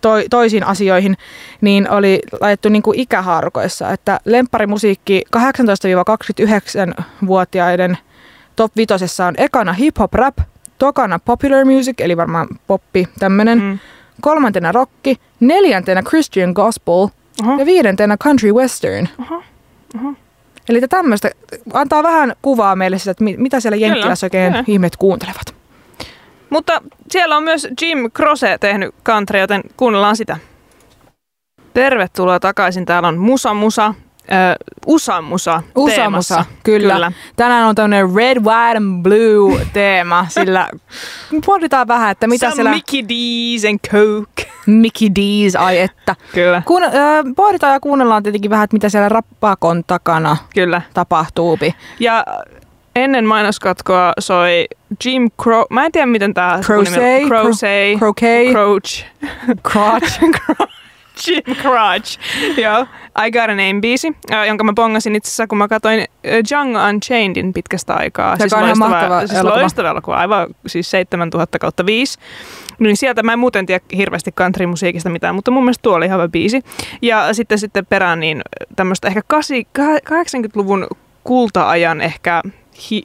[0.04, 1.18] toi, toisiin asioihin,
[1.62, 7.98] niin oli laitettu niin kuin ikähaarukoissa, että lempparimusiikki 18-29-vuotiaiden
[8.56, 10.38] top vitosessa on ekana hip-hop rap,
[10.78, 13.80] tokana popular music, eli varmaan poppi tämmöinen, mm.
[14.22, 17.08] Kolmantena rocki, neljäntenä Christian gospel
[17.44, 17.60] Oho.
[17.60, 19.10] ja viidentenä country western.
[19.22, 19.44] Oho,
[20.00, 20.14] oho.
[20.70, 21.30] Eli tämmöistä
[21.74, 24.64] antaa vähän kuvaa meille sitä, että mi- mitä siellä Jenkkilässä oikein kyllä.
[24.68, 25.63] ihmiset kuuntelevat.
[26.50, 30.38] Mutta siellä on myös Jim Croce tehnyt country, joten kuunnellaan sitä.
[31.74, 32.86] Tervetuloa takaisin.
[32.86, 33.86] Täällä on Musa Musa,
[34.32, 34.56] äh,
[34.88, 36.38] Usa Musa Usa teemassa.
[36.38, 36.94] Musa, kyllä.
[36.94, 37.12] kyllä.
[37.36, 40.70] Tänään on tämmöinen red, white and blue teema, sillä
[41.46, 44.52] pohditaan vähän, että mitä Some siellä Mickey D's and Coke.
[44.66, 46.16] Mickey D's, ai että.
[46.34, 46.92] Kyllä, Kun, äh,
[47.36, 50.82] pohditaan ja kuunnellaan tietenkin vähän, että mitä siellä rappakon takana kyllä.
[50.94, 51.76] tapahtuupi.
[52.00, 52.26] Ja
[52.96, 54.66] ennen mainoskatkoa soi
[55.06, 55.66] Jim Cro...
[55.70, 56.60] Mä en tiedä, miten tää...
[56.60, 57.96] Croce, Croce.
[57.98, 59.06] Croquet, Crouch.
[59.72, 60.22] crotch.
[61.28, 62.20] Jim Crouch.
[62.58, 62.88] Joo.
[63.26, 64.16] I Got a Name-biisi,
[64.48, 66.06] jonka mä bongasin itse asiassa, kun mä katsoin
[66.50, 68.38] Django Unchainedin pitkästä aikaa.
[68.40, 69.62] Joka on ihan mahtava siis elokuva.
[69.62, 72.20] loistava elokuva, aivan siis 7000 kautta 5.
[72.80, 76.20] Niin sieltä mä en muuten tiedä hirveästi country-musiikista mitään, mutta mun mielestä tuo oli ihan
[76.20, 76.62] hyvä biisi.
[77.02, 78.42] Ja sitten, sitten perään niin
[78.76, 79.22] tämmöistä ehkä
[80.10, 80.88] 80-luvun
[81.24, 82.42] kulta-ajan ehkä
[82.92, 83.04] hi-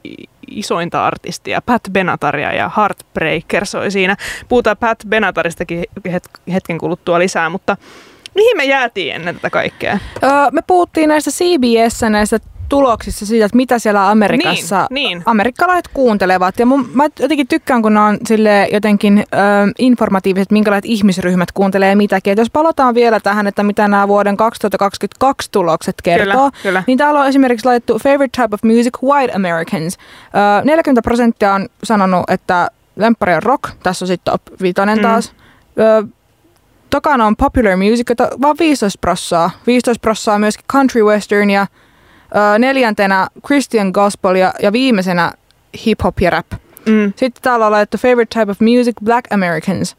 [0.51, 4.15] isointa artistia, Pat Benataria ja Heartbreaker soi siinä.
[4.49, 7.77] Puhutaan Pat Benataristakin het- hetken kuluttua lisää, mutta
[8.35, 9.99] mihin me jäätiin ennen tätä kaikkea?
[10.23, 15.23] Öö, me puhuttiin näistä CBS näistä tuloksissa siitä, että mitä siellä Amerikassa Niin, niin.
[15.25, 16.59] amerikkalaiset kuuntelevat.
[16.59, 19.37] Ja mun, mä jotenkin tykkään, kun on sille jotenkin ö,
[19.79, 22.33] informatiiviset, minkälaiset ihmisryhmät kuuntelee mitäkin.
[22.33, 26.83] Et jos palataan vielä tähän, että mitä nämä vuoden 2022 tulokset kertoo, Kyllä, kyllä.
[26.87, 29.97] niin täällä on esimerkiksi laitettu favorite type of music, white Americans.
[30.59, 33.63] Ö, 40 prosenttia on sanonut, että lemppari on rock.
[33.83, 35.01] Tässä on sitten top vitonen Mm.
[35.01, 35.33] taas.
[35.79, 36.07] Ö,
[36.89, 38.07] Tokana on popular music,
[38.41, 39.51] vaan 15 prossaa.
[39.67, 41.67] 15 prossaa myöskin country western ja
[42.59, 45.31] neljäntenä Christian gospel ja, ja viimeisenä
[45.85, 46.51] hip hop ja rap.
[46.85, 47.13] Mm.
[47.15, 49.97] Sitten täällä on laitettu favorite type of music, black Americans.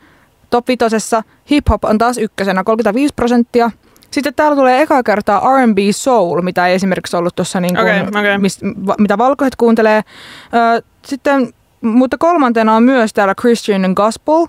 [0.51, 3.71] Top vitosessa hip hop on taas ykkösenä, 35 prosenttia.
[4.11, 8.39] Sitten täällä tulee eka kertaa R&B soul, mitä ei esimerkiksi ollut tuossa, niin Okei, okei.
[8.99, 10.03] mitä valkoiset kuuntelee.
[10.77, 14.47] Ö, sitten, mutta kolmantena on myös täällä Christian gospel.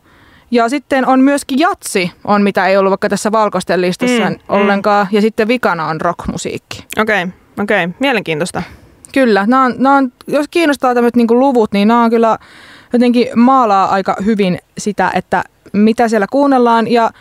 [0.51, 4.39] Ja sitten on myöskin jatsi, on mitä ei ollut vaikka tässä valkoisten listassa Mm, mm,
[4.49, 5.07] ollenkaan.
[5.11, 6.85] Ja sitten vikana on rockmusiikki.
[6.99, 7.27] Okei,
[7.61, 7.89] okei.
[7.99, 8.63] Mielenkiintoista.
[9.13, 12.37] Kyllä, nämä on, nämä on, jos kiinnostaa tämmöiset niin luvut, niin nämä on kyllä
[12.93, 15.43] jotenkin maalaa aika hyvin sitä, että
[15.73, 16.91] mitä siellä kuunnellaan.
[16.91, 17.11] Ja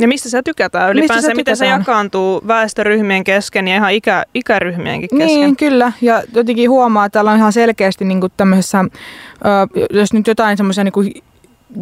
[0.00, 1.26] Ja mistä se tykätään Mistä ylipäänsä?
[1.26, 5.26] se Miten se jakaantuu väestöryhmien kesken ja ihan ikä, ikäryhmienkin kesken?
[5.26, 5.92] Niin, kyllä.
[6.02, 10.56] Ja jotenkin huomaa, että täällä on ihan selkeästi niin kuin tämmöisessä, ö, jos nyt jotain
[10.56, 11.22] semmoisia niin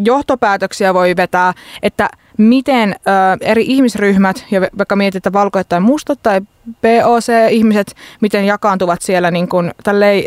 [0.05, 6.41] johtopäätöksiä voi vetää, että miten ö, eri ihmisryhmät, ja vaikka mietitään valkoiset tai mustat tai
[6.81, 10.25] POC-ihmiset, miten jakaantuvat siellä niin kuin, tälleen,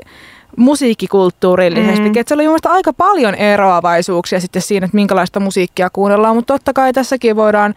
[0.58, 2.10] musiikkikulttuurillisesti.
[2.10, 2.14] Mm.
[2.16, 6.94] Että siellä oli aika paljon eroavaisuuksia sitten siinä, että minkälaista musiikkia kuunnellaan, mutta totta kai
[6.94, 7.76] tässäkin voidaan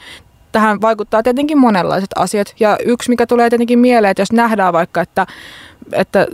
[0.52, 2.54] tähän vaikuttaa tietenkin monenlaiset asiat.
[2.60, 5.26] Ja yksi, mikä tulee tietenkin mieleen, että jos nähdään vaikka, että,
[5.92, 6.26] että,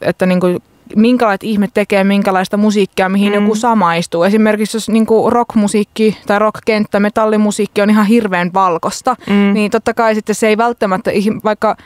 [0.00, 0.58] että niin kuin
[0.96, 3.42] minkälaiset ihmet tekee minkälaista musiikkia, mihin mm.
[3.42, 4.22] joku samaistuu.
[4.22, 9.52] Esimerkiksi jos niin kuin rockmusiikki tai rockkenttä, metallimusiikki on ihan hirveän valkosta, mm.
[9.54, 11.10] niin totta kai sitten se ei välttämättä,
[11.44, 11.76] vaikka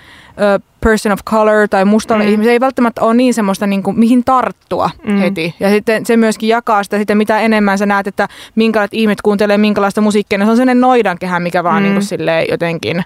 [0.81, 2.31] person of color tai mustalle mm.
[2.31, 5.17] ihmiselle ei välttämättä ole niin semmoista, niin kuin, mihin tarttua mm.
[5.17, 5.55] heti.
[5.61, 9.59] Ja sitten se myöskin jakaa sitä, sitten mitä enemmän sä näet, että minkälaiset ihmiset kuuntelee
[9.59, 11.89] minkälaista musiikkia, niin se on sellainen noidankehä, mikä vaan mm.
[11.89, 13.05] niin kuin, jotenkin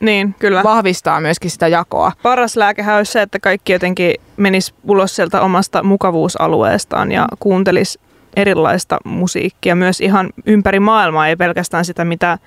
[0.00, 0.62] niin, kyllä.
[0.62, 2.12] vahvistaa myöskin sitä jakoa.
[2.22, 7.98] Paras lääkehän olisi se, että kaikki jotenkin menis ulos sieltä omasta mukavuusalueestaan ja kuuntelis
[8.36, 12.38] erilaista musiikkia myös ihan ympäri maailmaa, ei pelkästään sitä, mitä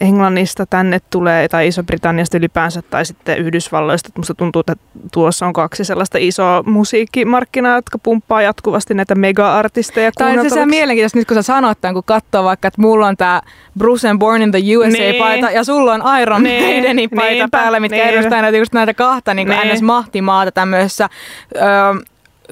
[0.00, 4.08] Englannista tänne tulee tai Iso-Britanniasta ylipäänsä tai sitten Yhdysvalloista.
[4.16, 4.76] Musta tuntuu, että
[5.12, 11.18] tuossa on kaksi sellaista isoa musiikkimarkkinaa, jotka pumppaa jatkuvasti näitä mega-artisteja Tai on se mielenkiintoista
[11.18, 13.42] nyt kun sä sanot tämän, kun katsoo vaikka, että mulla on tämä
[13.78, 15.56] Bruce and Born in the USA-paita niin.
[15.56, 16.64] ja sulla on Iron niin.
[16.64, 17.58] Maidenin paita Niinpä.
[17.58, 18.08] päällä, mitkä niin.
[18.08, 19.60] edustaa näitä, just näitä kahta niin niin.
[19.68, 21.08] NS-mahtimaata tämmöisessä
[21.56, 21.62] öö,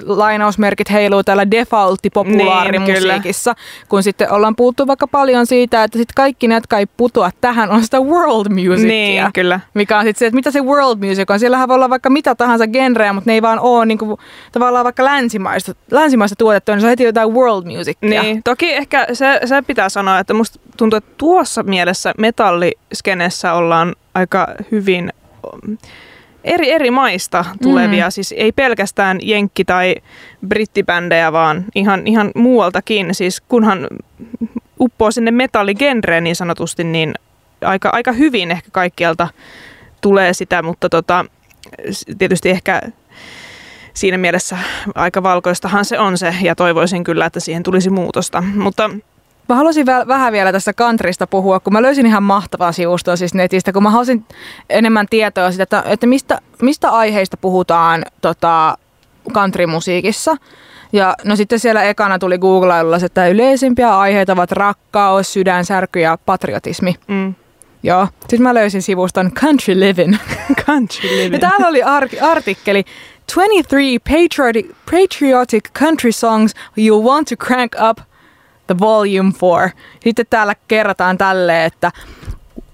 [0.06, 6.48] lainausmerkit heiluu täällä defaultti-populaarimusiikissa, niin, kun sitten ollaan puhuttu vaikka paljon siitä, että sitten kaikki
[6.48, 8.88] ne, jotka ei putoa tähän, on sitä world musicia.
[8.88, 9.60] Niin, kyllä.
[9.74, 11.40] Mikä on sitten se, että mitä se world music on.
[11.40, 14.18] Siellähän voi olla vaikka mitä tahansa genreä, mutta ne ei vaan ole niin kuin,
[14.52, 18.22] tavallaan vaikka länsimaista, länsimaista tuotettua, niin se on heti jotain world musicia.
[18.22, 23.96] Niin, toki ehkä se, se pitää sanoa, että musta tuntuu, että tuossa mielessä metalliskenessä ollaan
[24.14, 25.12] aika hyvin
[26.44, 28.10] eri, eri maista tulevia, mm.
[28.10, 29.94] siis ei pelkästään jenkki- tai
[30.48, 33.14] brittibändejä, vaan ihan, ihan muualtakin.
[33.14, 33.86] Siis kunhan
[34.80, 37.14] uppoo sinne metalligenreen niin sanotusti, niin
[37.64, 39.28] aika, aika hyvin ehkä kaikkialta
[40.00, 41.24] tulee sitä, mutta tota,
[42.18, 42.82] tietysti ehkä
[43.94, 44.58] siinä mielessä
[44.94, 48.42] aika valkoistahan se on se, ja toivoisin kyllä, että siihen tulisi muutosta.
[48.54, 48.90] Mutta
[49.48, 53.34] Mä haluaisin vä- vähän vielä tästä kantrista puhua, kun mä löysin ihan mahtavaa sivustoa siis
[53.34, 54.24] netistä, kun mä haluaisin
[54.70, 58.78] enemmän tietoa siitä, että, että mistä, mistä aiheista puhutaan tota,
[59.32, 60.36] countrymusiikissa.
[60.92, 66.94] Ja no sitten siellä ekana tuli googlailulla, että yleisimpiä aiheita ovat rakkaus, sydänsärky ja patriotismi.
[67.08, 67.34] Mm.
[67.82, 68.08] Joo.
[68.20, 70.16] Sitten mä löysin sivuston Country Living.
[70.66, 71.32] Country Living.
[71.34, 72.84] Ja täällä oli ar- artikkeli
[73.34, 77.98] 23 patriotic, patriotic country songs you want to crank up
[78.70, 79.70] The Volume 4.
[80.00, 81.92] Sitten täällä kerrotaan tälle, että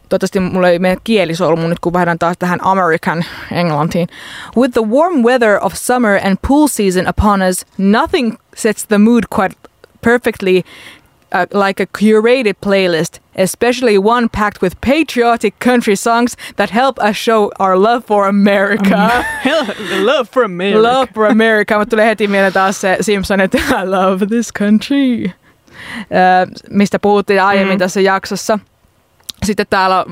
[0.09, 4.09] Toivottavasti mulla ei mene kielisolmu nyt, kun vaihdan taas tähän American Englantiin.
[4.57, 9.25] With the warm weather of summer and pool season upon us, nothing sets the mood
[9.35, 9.57] quite
[10.01, 10.63] perfectly
[11.35, 17.17] uh, like a curated playlist, especially one packed with patriotic country songs that help us
[17.17, 19.25] show our love for America.
[20.05, 20.79] love for America.
[20.79, 21.79] Love for America.
[21.79, 25.33] Mutta tulee heti mieleen taas se Simpson, että I love this country
[26.71, 27.79] mistä puhuttiin aiemmin mm.
[27.79, 28.59] tässä jaksossa.
[29.45, 30.05] Sitten täällä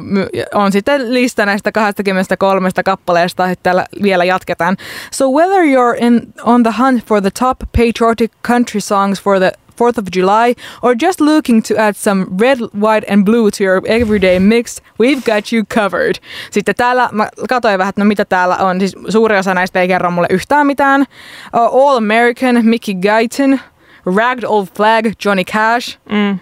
[0.55, 4.77] on sitten lista näistä 23 kappaleesta, että täällä vielä jatketaan.
[5.12, 9.53] So whether you're in, on the hunt for the top patriotic country songs for the
[9.77, 13.83] 4th of July, or just looking to add some red, white and blue to your
[13.87, 16.18] everyday mix, we've got you covered.
[16.50, 18.81] Sitten täällä, mä katsoin vähän, että no mitä täällä on.
[18.81, 21.00] Siis suuri osa näistä ei kerro mulle yhtään mitään.
[21.00, 23.61] Uh, All American, Mickey Guyton,
[24.07, 25.99] Ragged Old Flag, Johnny Cash.
[26.11, 26.38] Mm.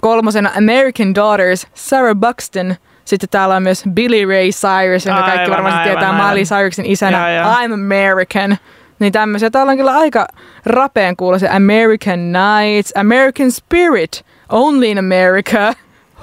[0.00, 2.76] Kolmosena American Daughters, Sarah Buxton.
[3.04, 6.86] Sitten täällä on myös Billy Ray Cyrus, jonka aivan, kaikki varmasti aivan, tietää Miley Cyrusin
[6.86, 7.30] isänä.
[7.30, 7.44] Ja, ja.
[7.44, 8.56] I'm American.
[8.98, 9.50] Niin tämmöisiä.
[9.50, 10.26] Täällä on kyllä aika
[10.66, 15.72] rapeen kuulla se American Nights, American Spirit, Only in America,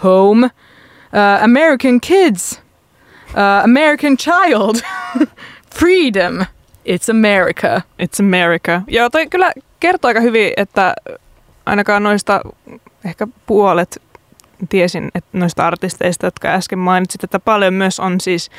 [0.03, 2.61] Home, uh, American Kids,
[3.29, 4.75] uh, American Child,
[5.79, 6.45] Freedom,
[6.85, 7.81] It's America.
[7.97, 8.81] It's America.
[8.87, 9.51] Joo, toi kyllä
[9.85, 10.93] kertoo aika hyvin, että
[11.65, 12.41] ainakaan noista
[13.05, 14.01] ehkä puolet
[14.69, 18.51] tiesin että noista artisteista, jotka äsken mainitsit, että paljon myös on siis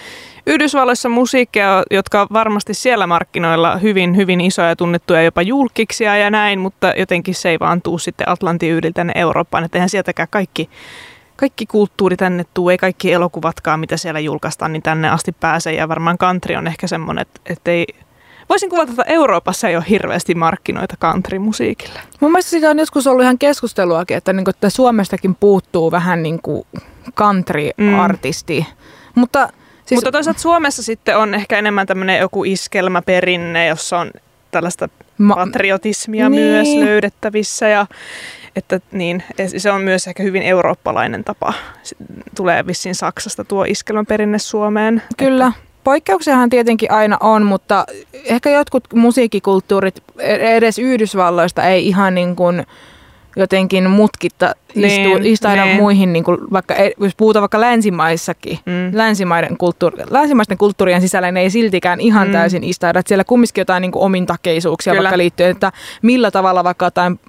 [0.47, 6.93] Yhdysvalloissa musiikkia, jotka varmasti siellä markkinoilla hyvin, hyvin isoja tunnettuja jopa julkiksia ja näin, mutta
[6.97, 10.71] jotenkin se ei vaan tuu sitten Atlantin yli tänne Eurooppaan, että eihän sieltäkään kaikki,
[11.37, 15.75] kaikki kulttuuri tänne tuu, ei kaikki elokuvatkaan, mitä siellä julkaistaan, niin tänne asti pääsee.
[15.75, 17.87] Ja varmaan country on ehkä semmoinen, että, että ei
[18.49, 22.01] Voisin kuvata, että Euroopassa ei ole hirveästi markkinoita country-musiikille.
[22.21, 26.23] Mun mielestä siitä on joskus ollut ihan keskusteluakin, että, niin kuin, että Suomestakin puuttuu vähän
[26.23, 26.67] niin kuin
[27.17, 28.61] country-artisti.
[28.61, 29.21] Mm.
[29.21, 29.49] Mutta,
[29.87, 29.97] siis...
[29.97, 34.11] Mutta toisaalta Suomessa sitten on ehkä enemmän tämmöinen joku iskelmäperinne, jossa on
[34.51, 36.43] tällaista Ma- patriotismia niin.
[36.43, 37.87] myös löydettävissä ja
[38.57, 39.23] että niin,
[39.57, 41.53] se on myös ehkä hyvin eurooppalainen tapa.
[42.37, 45.03] Tulee vissiin Saksasta tuo iskelmän perinne Suomeen.
[45.17, 45.47] Kyllä.
[45.47, 47.87] Että Poikkeuksiahan tietenkin aina on, mutta
[48.25, 52.67] ehkä jotkut musiikkikulttuurit e- edes Yhdysvalloista ei ihan niin kuin
[53.37, 55.77] jotenkin mutkitta istu, niin, istaida niin.
[55.77, 58.99] muihin, niin kuin vaikka, e- jos puhutaan vaikka länsimaissakin, mm.
[58.99, 62.33] länsimaiden, kulttuuri, länsimaisten kulttuurien sisällä ne ei siltikään ihan mm.
[62.33, 62.99] täysin istaida.
[62.99, 65.03] Että siellä kumminkin jotain niin kuin omintakeisuuksia Kyllä.
[65.03, 65.73] vaikka liittyen, että
[66.03, 67.21] millä tavalla vaikka jotain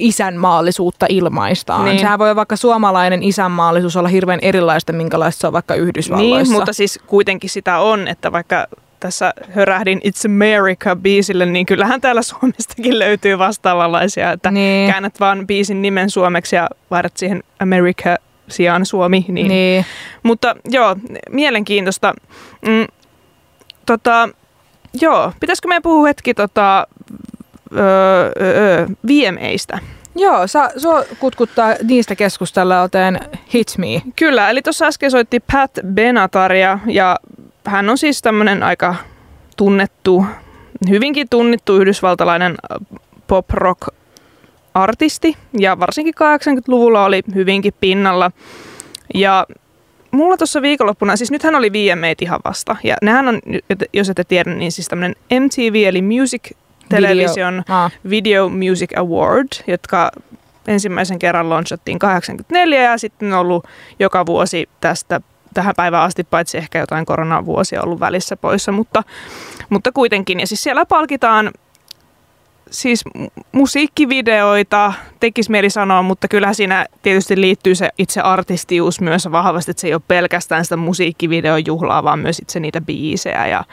[0.00, 1.84] isänmaallisuutta ilmaistaan.
[1.84, 1.98] Niin.
[1.98, 6.52] Sehän voi vaikka suomalainen isänmaallisuus olla hirveän erilaista, minkälaista se on vaikka Yhdysvalloissa.
[6.52, 8.66] Niin, mutta siis kuitenkin sitä on, että vaikka
[9.00, 14.90] tässä hörähdin It's America-biisille, niin kyllähän täällä Suomestakin löytyy vastaavanlaisia, että niin.
[14.90, 18.16] käännät vaan biisin nimen suomeksi ja vaihdat siihen America
[18.48, 19.24] sijaan Suomi.
[19.28, 19.48] Niin.
[19.48, 19.86] niin.
[20.22, 20.96] Mutta joo,
[21.30, 22.14] mielenkiintoista.
[22.66, 22.86] Mm,
[23.86, 24.28] tota,
[25.00, 26.86] joo, pitäisikö meidän puhua hetki tota,
[27.76, 29.78] öö, öö, VMAistä.
[30.16, 33.20] Joo, sa, sua kutkuttaa niistä keskustella, joten
[33.54, 34.02] hit me.
[34.16, 37.16] Kyllä, eli tuossa äsken soitti Pat Benataria ja
[37.66, 38.94] hän on siis tämmöinen aika
[39.56, 40.24] tunnettu,
[40.88, 42.56] hyvinkin tunnettu yhdysvaltalainen
[43.26, 43.88] pop-rock
[44.74, 48.30] artisti ja varsinkin 80-luvulla oli hyvinkin pinnalla.
[49.14, 49.46] Ja
[50.10, 53.40] mulla tuossa viikonloppuna, siis nythän oli VMA ihan vasta, ja nehän on,
[53.92, 56.50] jos ette tiedä, niin siis tämmöinen MTV eli Music
[56.90, 57.92] television Video, ah.
[58.10, 60.10] Video Music Award, jotka
[60.66, 63.66] ensimmäisen kerran launchattiin 84 ja sitten on ollut
[63.98, 65.20] joka vuosi tästä
[65.54, 69.02] tähän päivään asti, paitsi ehkä jotain koronavuosia ollut välissä poissa, mutta,
[69.68, 70.40] mutta kuitenkin.
[70.40, 71.50] Ja siis siellä palkitaan
[72.70, 73.04] siis
[73.52, 79.80] musiikkivideoita, tekisi mieli sanoa, mutta kyllä siinä tietysti liittyy se itse artistius myös vahvasti, että
[79.80, 83.46] se ei ole pelkästään sitä musiikkivideon juhlaa, vaan myös itse niitä biisejä.
[83.46, 83.64] Ja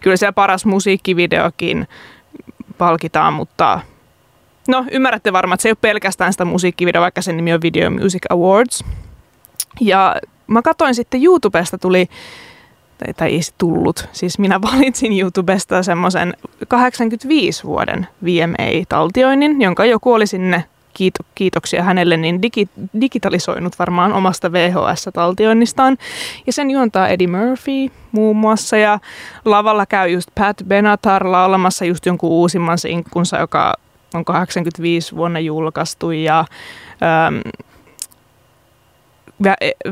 [0.00, 1.88] kyllä siellä paras musiikkivideokin
[2.78, 3.80] palkitaan, mutta
[4.68, 7.90] no ymmärrätte varmaan, että se ei ole pelkästään sitä musiikkivideoa, vaikka sen nimi on Video
[7.90, 8.84] Music Awards.
[9.80, 12.08] Ja mä katsoin sitten YouTubesta tuli,
[12.98, 16.34] tai, tai ei tullut, siis minä valitsin YouTubesta semmoisen
[16.68, 20.64] 85 vuoden VMA-taltioinnin, jonka joku oli sinne
[20.96, 22.68] kiito, kiitoksia hänelle, niin digi,
[23.00, 25.96] digitalisoinut varmaan omasta VHS-taltioinnistaan.
[26.46, 28.98] Ja sen juontaa Eddie Murphy muun muassa, ja
[29.44, 33.74] lavalla käy just Pat Benatar laulamassa just jonkun uusimman sinkkunsa, joka
[34.14, 36.44] on 85 vuonna julkaistu, ja
[37.02, 37.36] ähm,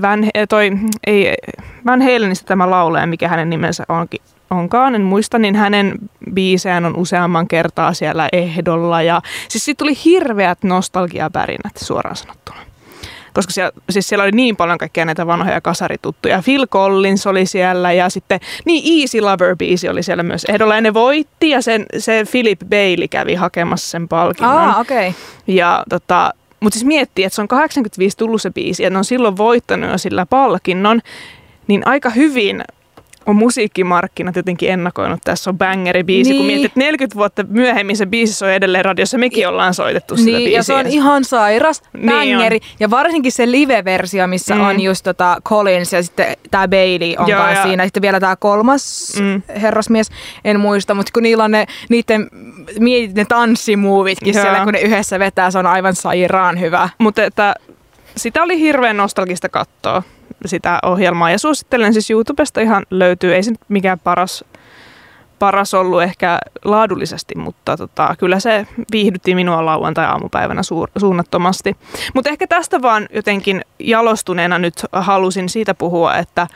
[0.03, 0.71] Van, toi,
[1.07, 1.35] ei,
[1.87, 5.95] Van Halenista tämä laulaja, mikä hänen nimensä onkin, onkaan, en muista, niin hänen
[6.35, 9.03] biisejään on useamman kertaa siellä ehdolla.
[9.03, 12.59] Ja, siis siitä tuli hirveät nostalgiapärinät suoraan sanottuna.
[13.35, 16.43] Koska siellä, siis siellä oli niin paljon kaikkia näitä vanhoja kasarituttuja.
[16.45, 20.75] Phil Collins oli siellä ja sitten niin Easy Lover-biisi oli siellä myös ehdolla.
[20.75, 24.57] Ja ne voitti ja sen, se Philip Bailey kävi hakemassa sen palkinnon.
[24.57, 25.09] Ah, okei.
[25.09, 25.21] Okay.
[25.47, 29.05] Ja tota, mutta siis miettii, että se on 85 tullut se biisi ja ne on
[29.05, 31.01] silloin voittanut jo sillä palkinnon,
[31.67, 32.65] niin aika hyvin
[33.27, 35.21] on musiikkimarkkinat jotenkin ennakoinut.
[35.25, 36.37] Tässä on bangeri-biisi, niin.
[36.37, 39.19] kun mietit, että 40 vuotta myöhemmin se biisi on edelleen radiossa.
[39.19, 40.59] Mekin ollaan soitettu sitä niin, biisiä.
[40.59, 42.59] ja se on ihan sairas bangeri.
[42.59, 44.61] Niin ja varsinkin se live-versio, missä mm.
[44.61, 47.85] on just tota Collins ja sitten tämä Bailey on Joo, siinä.
[47.85, 49.43] Sitten vielä tämä kolmas mm.
[49.61, 50.11] herrasmies,
[50.45, 50.95] en muista.
[50.95, 52.29] Mutta kun niillä on ne, niiden,
[52.81, 54.43] mietit ne tanssimuuvitkin Joo.
[54.43, 56.89] siellä, kun ne yhdessä vetää, se on aivan sairaan hyvä.
[56.99, 57.55] Mutta että
[58.17, 60.03] sitä oli hirveän nostalgista katsoa
[60.47, 61.31] sitä ohjelmaa.
[61.31, 64.45] Ja suosittelen siis YouTubesta ihan löytyy, ei se nyt mikään paras,
[65.39, 71.77] paras ollut ehkä laadullisesti, mutta tota, kyllä se viihdytti minua lauantai-aamupäivänä suur, suunnattomasti.
[72.15, 76.47] Mutta ehkä tästä vaan jotenkin jalostuneena nyt halusin siitä puhua, että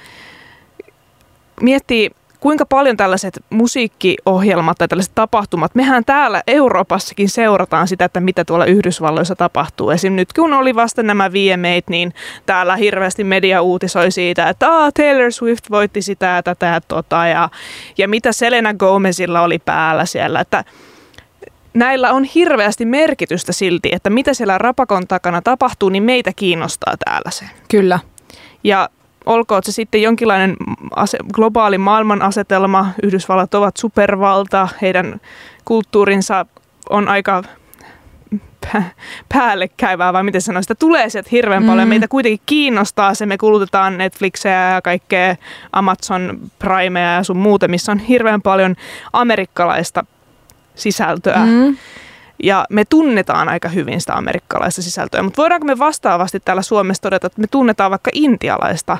[1.60, 8.44] miettii kuinka paljon tällaiset musiikkiohjelmat tai tällaiset tapahtumat, mehän täällä Euroopassakin seurataan sitä, että mitä
[8.44, 9.90] tuolla Yhdysvalloissa tapahtuu.
[9.90, 10.12] Esim.
[10.12, 12.14] nyt kun oli vasta nämä VMAt, niin
[12.46, 17.48] täällä hirveästi media uutisoi siitä, että ah, Taylor Swift voitti sitä ja tätä tota, ja,
[17.98, 20.64] ja mitä Selena Gomezilla oli päällä siellä, että
[21.74, 27.30] näillä on hirveästi merkitystä silti, että mitä siellä rapakon takana tapahtuu, niin meitä kiinnostaa täällä
[27.30, 27.44] se.
[27.70, 27.98] Kyllä.
[28.64, 28.88] Ja
[29.28, 30.56] olkoon se sitten jonkinlainen
[30.96, 35.20] ase- globaali maailman asetelma, Yhdysvallat ovat supervalta, heidän
[35.64, 36.46] kulttuurinsa
[36.90, 37.42] on aika
[39.34, 41.88] päällekkäivää, vai miten sanoisin, sitä tulee sieltä hirveän paljon.
[41.88, 41.88] Mm.
[41.88, 45.36] Meitä kuitenkin kiinnostaa se, me kulutetaan Netflixejä ja kaikkea
[45.72, 48.76] Amazon Primea ja sun muuta, missä on hirveän paljon
[49.12, 50.04] amerikkalaista
[50.74, 51.46] sisältöä.
[51.46, 51.76] Mm.
[52.42, 57.26] Ja me tunnetaan aika hyvin sitä amerikkalaista sisältöä, mutta voidaanko me vastaavasti täällä Suomessa todeta,
[57.26, 58.98] että me tunnetaan vaikka intialaista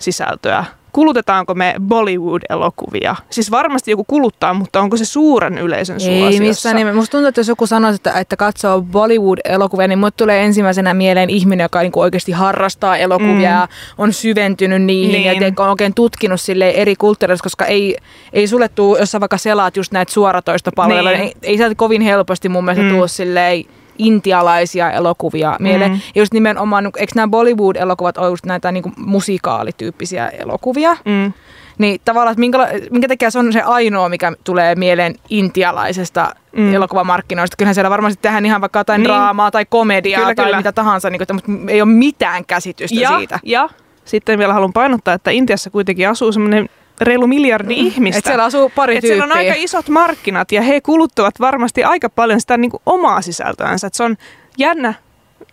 [0.00, 3.16] sisältöä kulutetaanko me Bollywood-elokuvia?
[3.30, 6.42] Siis varmasti joku kuluttaa, mutta onko se suuren yleisön suosiossa?
[6.42, 6.96] Ei missään nimessä.
[6.96, 11.30] Musta tuntuu, että jos joku sanoo, että, että katsoo Bollywood-elokuvia, niin mulle tulee ensimmäisenä mieleen
[11.30, 13.94] ihminen, joka niin oikeasti harrastaa elokuvia, mm.
[13.98, 15.42] on syventynyt niihin niin.
[15.42, 17.96] ja on oikein tutkinut sille eri kulttuureista, koska ei,
[18.32, 21.24] ei sulle tuu, jos sä vaikka selaat just näitä suoratoistopalveluja, niin.
[21.24, 22.90] niin ei, ei sieltä kovin helposti mun mielestä mm.
[22.90, 23.64] tuu silleen
[24.00, 25.90] intialaisia elokuvia mieleen.
[25.90, 26.00] Mm.
[26.14, 30.96] Ja just nimenomaan, eikö nämä Bollywood-elokuvat ole just näitä niin kuin musikaalityyppisiä elokuvia?
[31.04, 31.32] Mm.
[31.78, 32.58] Niin tavallaan, että minkä,
[32.90, 36.74] minkä takia se on se ainoa, mikä tulee mieleen intialaisesta mm.
[36.74, 37.56] elokuvamarkkinoista.
[37.56, 39.08] Kyllähän siellä varmasti tehdään ihan vaikka jotain niin.
[39.08, 40.56] draamaa tai komediaa kyllä, tai kyllä.
[40.56, 43.40] mitä tahansa, niin kuin, mutta ei ole mitään käsitystä ja, siitä.
[43.42, 43.68] Ja
[44.04, 46.68] sitten vielä haluan painottaa, että Intiassa kuitenkin asuu semmoinen
[47.00, 47.86] reilu miljardi mm.
[47.86, 48.18] ihmistä.
[48.18, 52.08] Et siellä asuu pari Et siellä on aika isot markkinat ja he kuluttavat varmasti aika
[52.08, 53.86] paljon sitä niin kuin omaa sisältöänsä.
[53.86, 54.16] Et se on
[54.58, 54.94] jännä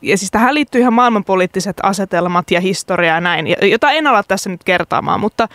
[0.02, 4.50] ja siis tähän liittyy ihan maailmanpoliittiset asetelmat ja historia ja näin, jota en ala tässä
[4.50, 5.48] nyt kertaamaan, mutta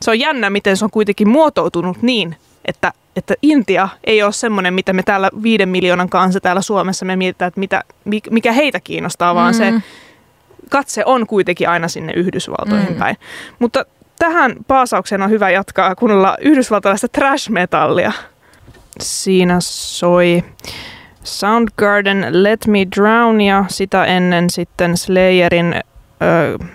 [0.00, 4.74] se on jännä, miten se on kuitenkin muotoutunut niin, että, että Intia ei ole semmoinen,
[4.74, 7.84] mitä me täällä viiden miljoonan kanssa täällä Suomessa me mietitään, että mitä,
[8.30, 9.58] mikä heitä kiinnostaa, vaan mm.
[9.58, 9.72] se
[10.70, 12.98] katse on kuitenkin aina sinne Yhdysvaltoihin mm.
[12.98, 13.16] päin.
[13.58, 13.84] Mutta
[14.18, 18.12] tähän paasaukseen on hyvä jatkaa kuunnella yhdysvaltalaista trash-metallia.
[19.00, 20.44] Siinä soi
[21.24, 25.74] Soundgarden Let Me Drown ja sitä ennen sitten Slayerin
[26.60, 26.66] uh,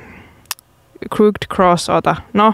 [1.15, 2.53] Crooked Cross, ota, no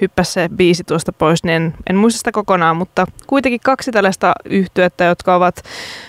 [0.00, 4.32] hyppäsi se biisi tuosta pois, niin en, en muista sitä kokonaan, mutta kuitenkin kaksi tällaista
[4.44, 5.62] yhtyettä, jotka ovat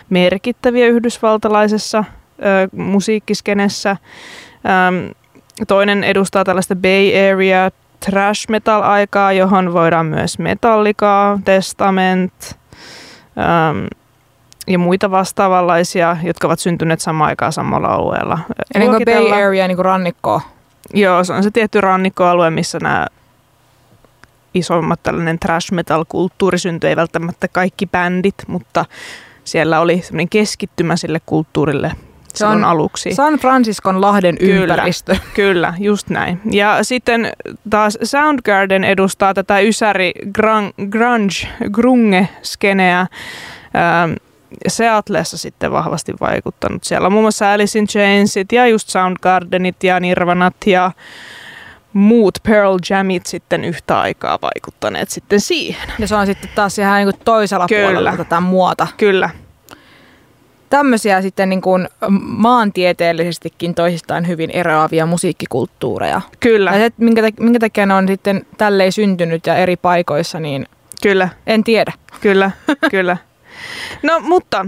[0.09, 2.03] merkittäviä yhdysvaltalaisessa
[2.39, 3.89] ö, musiikkiskenessä.
[3.89, 5.15] Öm,
[5.67, 7.71] Toinen edustaa tällaista Bay Area
[8.05, 12.33] trash metal aikaa, johon voidaan myös Metallica, Testament
[13.37, 13.85] ähm,
[14.67, 18.39] ja muita vastaavanlaisia, jotka ovat syntyneet samaan aikaan samalla alueella.
[18.75, 20.41] Eli niin Bay Area niin kuin rannikko?
[20.93, 23.07] Joo, se on se tietty rannikkoalue, missä nämä
[24.53, 28.85] isommat tällainen trash metal kulttuuri syntyi, ei välttämättä kaikki bändit, mutta
[29.43, 31.91] siellä oli semmoinen keskittymä sille kulttuurille
[32.35, 33.13] se on aluksi.
[33.13, 35.15] San Franciscon lahden kyllä, ympäristö.
[35.33, 36.41] Kyllä, just näin.
[36.51, 37.31] Ja sitten
[37.69, 42.99] taas Soundgarden edustaa tätä ysäri grunge, grunge-skeneä.
[42.99, 44.13] Ähm,
[44.67, 46.83] Seatlessa sitten vahvasti vaikuttanut.
[46.83, 50.91] Siellä on muun muassa Alice in Chainsit ja just Soundgardenit ja Nirvanat ja
[51.93, 55.89] muut Pearl Jamit sitten yhtä aikaa vaikuttaneet sitten siihen.
[55.99, 57.83] Ja se on sitten taas ihan niin toisella Kyllä.
[57.83, 58.87] puolella tätä muota.
[58.97, 59.29] Kyllä
[60.71, 61.89] tämmöisiä sitten niin kuin
[62.21, 66.21] maantieteellisestikin toisistaan hyvin eroavia musiikkikulttuureja.
[66.39, 66.71] Kyllä.
[66.71, 70.65] Ja se, minkä, minkä takia ne on sitten tälleen syntynyt ja eri paikoissa, niin
[71.01, 71.29] Kyllä.
[71.47, 71.93] en tiedä.
[72.21, 72.51] Kyllä,
[72.91, 73.17] kyllä.
[74.03, 74.65] No mutta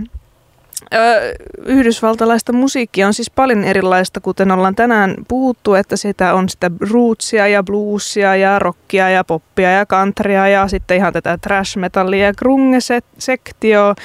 [0.93, 1.33] Ö,
[1.65, 7.47] yhdysvaltalaista musiikkia on siis paljon erilaista, kuten ollaan tänään puhuttu, että sitä on sitä rootsia
[7.47, 12.33] ja bluesia ja rockia ja poppia ja countrya ja sitten ihan tätä trash metallia ja
[12.33, 13.95] grunge-sektio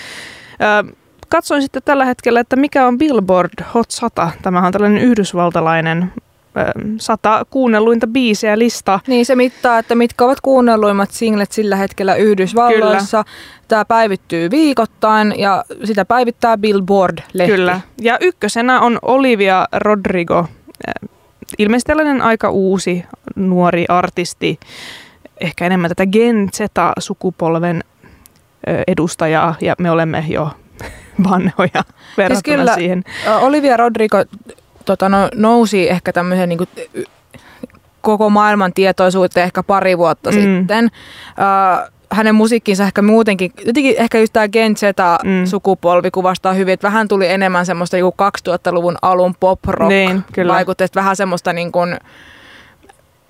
[1.28, 4.30] katsoin sitten tällä hetkellä, että mikä on Billboard Hot 100.
[4.42, 6.12] Tämä on tällainen yhdysvaltalainen
[7.00, 9.00] sata kuunnelluinta biisejä lista.
[9.06, 13.24] Niin se mittaa, että mitkä ovat kuunnelluimmat singlet sillä hetkellä Yhdysvalloissa.
[13.24, 13.36] Kyllä.
[13.68, 17.52] Tämä päivittyy viikoittain ja sitä päivittää Billboard-lehti.
[17.52, 17.80] Kyllä.
[18.00, 20.46] Ja ykkösenä on Olivia Rodrigo.
[21.58, 23.04] Ilmeisesti tällainen aika uusi
[23.36, 24.60] nuori artisti.
[25.40, 27.84] Ehkä enemmän tätä Gen Z-sukupolven
[28.86, 30.50] edustajaa ja me olemme jo
[31.30, 31.84] vanhoja
[32.16, 33.04] verrattuna siis kyllä, siihen.
[33.40, 34.24] Olivia Rodrigo
[34.84, 36.68] tota, no, nousi ehkä tämmöisen niin kuin,
[38.00, 40.34] koko maailman tietoisuuteen ehkä pari vuotta mm.
[40.34, 40.84] sitten.
[40.84, 46.12] Uh, hänen musiikkinsa ehkä muutenkin, jotenkin ehkä just tämä Gen Z-sukupolvi mm.
[46.12, 50.24] kuvastaa hyvin, että vähän tuli enemmän semmoista niin 2000-luvun alun pop-rock niin,
[50.94, 51.96] vähän semmoista niin kuin,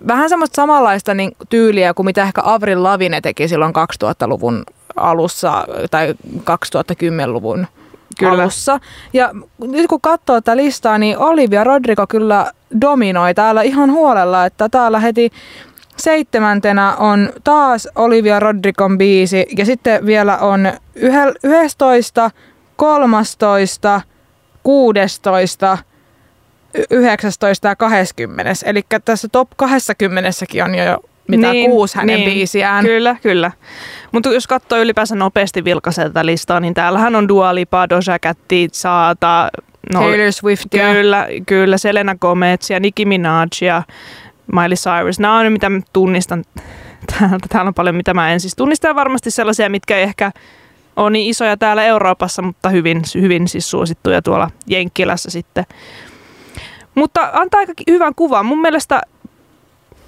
[0.06, 3.72] vähän semmoista samanlaista niin, tyyliä kuin mitä ehkä Avril Lavine teki silloin
[4.04, 4.64] 2000-luvun
[4.96, 7.66] alussa tai 2010-luvun
[8.18, 8.42] kyllä.
[8.42, 8.80] alussa.
[9.12, 14.68] Ja nyt kun katsoo tätä listaa, niin Olivia Rodrigo kyllä dominoi täällä ihan huolella, että
[14.68, 15.30] täällä heti
[15.96, 20.72] seitsemäntenä on taas Olivia Rodrigon biisi ja sitten vielä on
[21.42, 22.30] 11,
[22.76, 24.00] 13,
[24.62, 25.78] 16,
[26.90, 28.52] 19 ja 20.
[28.64, 30.30] Eli tässä top 20
[30.64, 30.98] on jo
[31.28, 32.84] mitä niin, kuusi hänen niin, biisiään.
[32.84, 33.52] Kyllä, kyllä.
[34.12, 38.38] Mutta jos katsoo ylipäänsä nopeasti vilkaisen tätä listaa, niin täällähän on Dua Lipa, Doja Cat,
[38.72, 39.50] Saata,
[39.92, 40.66] no, Taylor Swift.
[40.70, 43.82] Kyllä, kyllä, Selena Gomez ja Nicki Minaj ja
[44.52, 45.20] Miley Cyrus.
[45.20, 46.44] Nämä on ne, mitä tunnistan
[47.06, 47.46] täältä.
[47.48, 48.94] Täällä on paljon, mitä mä en siis tunnista.
[48.94, 50.32] varmasti sellaisia, mitkä ei ehkä
[50.96, 55.64] on niin isoja täällä Euroopassa, mutta hyvin, hyvin siis suosittuja tuolla Jenkkilässä sitten.
[56.98, 58.46] Mutta antaa aika hyvän kuvan.
[58.46, 59.00] Mun mielestä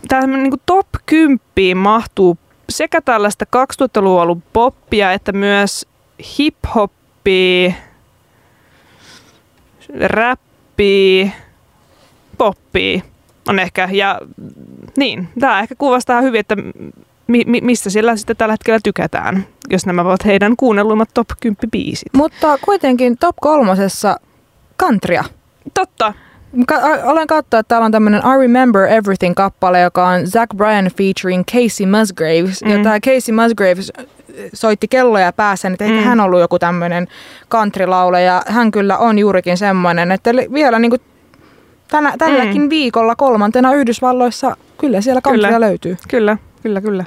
[0.08, 2.38] tämmöinen niin top 10 mahtuu
[2.68, 5.86] sekä tällaista 2000-luvun poppia että myös
[6.38, 7.72] hip-hoppia,
[10.00, 11.30] räppiä,
[12.38, 13.00] poppia
[13.48, 13.88] on ehkä.
[13.92, 14.20] Ja
[14.96, 16.56] niin, tämä ehkä kuvastaa hyvin, että
[17.26, 21.70] mi- mi- mistä siellä sitten tällä hetkellä tykätään, jos nämä ovat heidän kuunnelluimmat top 10
[21.70, 22.14] biisit.
[22.14, 24.20] Mutta kuitenkin top kolmosessa
[24.78, 25.24] countrya.
[25.74, 26.14] Totta.
[26.66, 31.44] Ka- olen katsonut, että täällä on tämmöinen I Remember Everything-kappale, joka on Zach Bryan featuring
[31.44, 32.64] Casey Musgraves.
[32.64, 32.70] Mm.
[32.70, 33.92] Ja tämä Casey Musgraves
[34.54, 36.04] soitti kelloja päässä, niin eikä mm.
[36.04, 37.08] hän ollut joku tämmöinen
[37.50, 37.86] country
[38.24, 41.00] ja hän kyllä on juurikin semmoinen, että vielä niin kuin
[41.88, 42.70] tänä, tälläkin mm.
[42.70, 45.60] viikolla kolmantena Yhdysvalloissa kyllä siellä countrya kyllä.
[45.60, 45.96] löytyy.
[46.08, 47.04] Kyllä, kyllä, kyllä.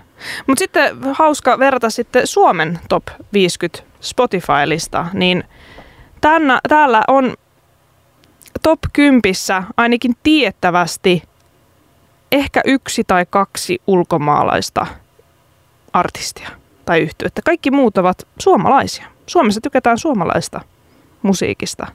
[0.47, 5.43] Mutta sitten hauska verrata sitten Suomen top 50 Spotify-lista, niin
[6.21, 7.33] tänä, täällä on
[8.63, 9.21] top 10
[9.77, 11.23] ainakin tiettävästi
[12.31, 14.87] ehkä yksi tai kaksi ulkomaalaista
[15.93, 16.49] artistia
[16.85, 17.41] tai yhtyettä.
[17.45, 19.05] Kaikki muut ovat suomalaisia.
[19.27, 20.61] Suomessa tykätään suomalaista
[21.21, 21.87] musiikista.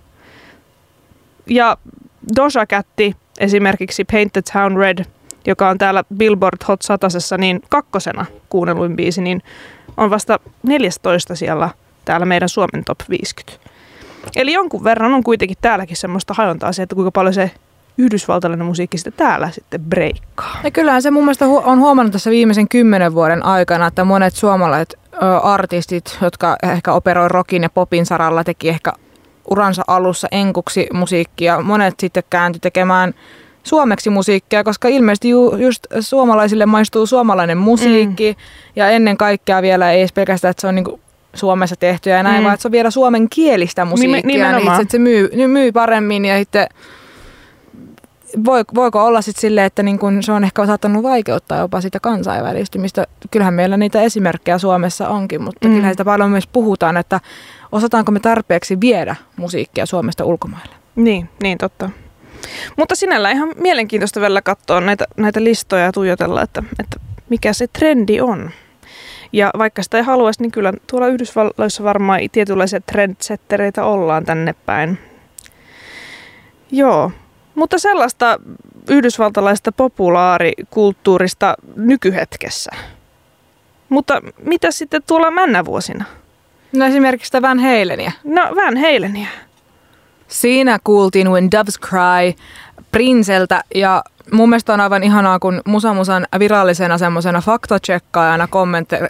[1.47, 1.77] Ja
[2.37, 2.87] Doja Cat
[3.39, 5.05] esimerkiksi Paint the Town Red,
[5.47, 7.09] joka on täällä Billboard Hot 100
[7.39, 9.43] niin kakkosena kuunnelluin biisi, niin
[9.97, 11.71] on vasta 14 siellä
[12.05, 13.69] täällä meidän Suomen top 50.
[14.37, 17.51] Eli jonkun verran on kuitenkin täälläkin semmoista hajontaa se, että kuinka paljon se
[17.99, 20.61] yhdysvaltalainen musiikki sitten täällä sitten breikkaa.
[20.65, 24.35] Ja kyllähän se mun mielestä hu- on huomannut tässä viimeisen kymmenen vuoden aikana, että monet
[24.35, 28.93] suomalaiset ö, artistit, jotka ehkä operoi rockin ja popin saralla, teki ehkä
[29.51, 31.61] uransa alussa enkuksi musiikkia.
[31.61, 33.15] Monet sitten kääntyi tekemään
[33.63, 38.43] suomeksi musiikkia, koska ilmeisesti ju, just suomalaisille maistuu suomalainen musiikki mm.
[38.77, 41.01] ja ennen kaikkea vielä ei edes pelkästään, että se on niinku
[41.35, 42.45] Suomessa tehtyä ja näin, mm.
[42.45, 46.39] vaan että se on vielä suomen kielistä musiikkia, niin että se myy, myy paremmin ja
[46.39, 46.67] sitten
[48.75, 53.07] voiko olla sitten silleen, että niin kun se on ehkä saattanut vaikeuttaa jopa sitä kansainvälistymistä.
[53.31, 55.75] Kyllähän meillä niitä esimerkkejä Suomessa onkin, mutta mm.
[55.75, 57.21] kyllähän sitä paljon myös puhutaan, että
[57.73, 60.75] osataanko me tarpeeksi viedä musiikkia Suomesta ulkomaille.
[60.97, 61.91] Niin, niin totta.
[62.77, 67.67] Mutta sinällä ihan mielenkiintoista vielä katsoa näitä, näitä listoja ja tuijotella, että, että mikä se
[67.67, 68.51] trendi on.
[69.33, 74.99] Ja vaikka sitä ei haluaisi, niin kyllä tuolla Yhdysvalloissa varmaan tietynlaisia trendsettereitä ollaan tänne päin.
[76.71, 77.11] Joo,
[77.55, 78.41] mutta sellaista
[78.91, 82.71] yhdysvaltalaista populaarikulttuurista nykyhetkessä.
[83.89, 86.05] Mutta mitä sitten tuolla männävuosina?
[86.73, 88.13] No esimerkiksi sitä Van Halenia.
[88.25, 89.29] No Van Halenia.
[90.29, 92.43] Siinä kuultiin When Doves Cry
[92.91, 94.03] Prinseltä ja
[94.33, 98.49] mun mielestä on aivan ihanaa, kun Musa Musan virallisena semmoisena faktachekkaajana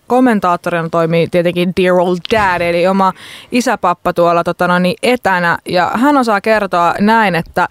[0.07, 3.13] kommentaattorina toimii tietenkin Dear Old Dad, eli oma
[3.53, 5.59] isäpappa tuolla totana, niin etänä.
[5.69, 7.69] Ja hän osaa kertoa näin, että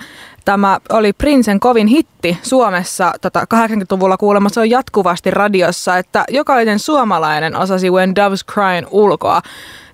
[0.48, 4.50] Tämä oli Prinsen kovin hitti Suomessa tota 80-luvulla kuulemma.
[4.50, 9.42] Se on jatkuvasti radiossa, että jokainen suomalainen osasi When Doves Crying ulkoa.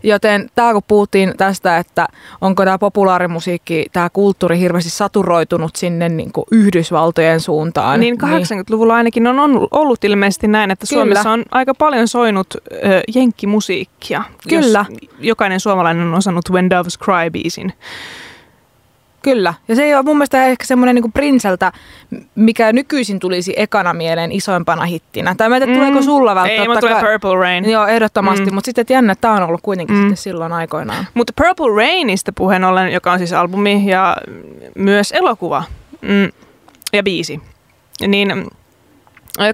[0.03, 2.07] Joten tämä kun puhuttiin tästä, että
[2.41, 7.99] onko tämä populaarimusiikki, tämä kulttuuri hirveästi saturoitunut sinne niin kuin Yhdysvaltojen suuntaan.
[7.99, 11.01] Niin 80-luvulla ainakin on ollut ilmeisesti näin, että Kyllä.
[11.01, 14.23] Suomessa on aika paljon soinut ö, jenkkimusiikkia.
[14.49, 14.85] Kyllä.
[15.19, 17.73] jokainen suomalainen on osannut When Doves Cry biisin.
[19.23, 19.53] Kyllä.
[19.67, 21.71] Ja se ei ole mun mielestä ehkä semmoinen niin Prinseltä,
[22.35, 25.35] mikä nykyisin tulisi ekana mieleen isoimpana hittinä.
[25.35, 25.73] Tai mä tiedä, mm.
[25.73, 26.61] tuleeko sulla välttämättä.
[26.61, 27.71] Ei, mutta tulee Purple Rain.
[27.71, 28.45] Joo, ehdottomasti.
[28.45, 28.53] Mm.
[28.53, 30.01] Mutta sitten jännä, että tämä on ollut kuitenkin mm.
[30.01, 31.07] sitten silloin aikoinaan.
[31.13, 34.17] Mutta Purple Rainista puheen ollen, joka on siis albumi ja
[34.75, 35.63] myös elokuva
[36.01, 36.29] mm,
[36.93, 37.41] ja biisi,
[38.07, 38.47] niin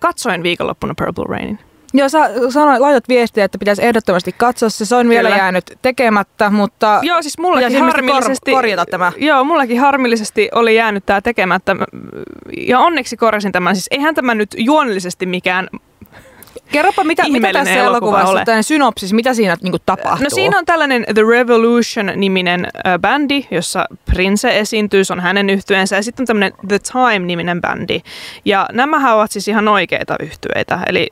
[0.01, 1.59] katsoin viikonloppuna Purple Rainin.
[1.93, 4.85] Joo, sä sanoit, laitat viestiä, että pitäisi ehdottomasti katsoa se.
[4.85, 5.13] Se on Kyllä.
[5.13, 9.11] vielä jäänyt tekemättä, mutta joo, siis mullakin harmillisesti, korjata tämä.
[9.17, 11.75] Joo, mullakin harmillisesti oli jäänyt tämä tekemättä.
[12.57, 13.75] Ja onneksi korjasin tämän.
[13.75, 15.67] Siis eihän tämä nyt juonellisesti mikään
[16.71, 20.23] Kerropa, mitä, mitä tässä elokuvassa, tämä synopsis, mitä siinä niin kuin, tapahtuu?
[20.23, 25.95] No siinä on tällainen The Revolution-niminen äh, bändi, jossa Prince esiintyy, se on hänen yhtyeensä,
[25.95, 28.01] ja sitten on tämmöinen The Time-niminen bändi.
[28.45, 31.07] Ja nämähän ovat siis ihan oikeita yhtyeitä, eli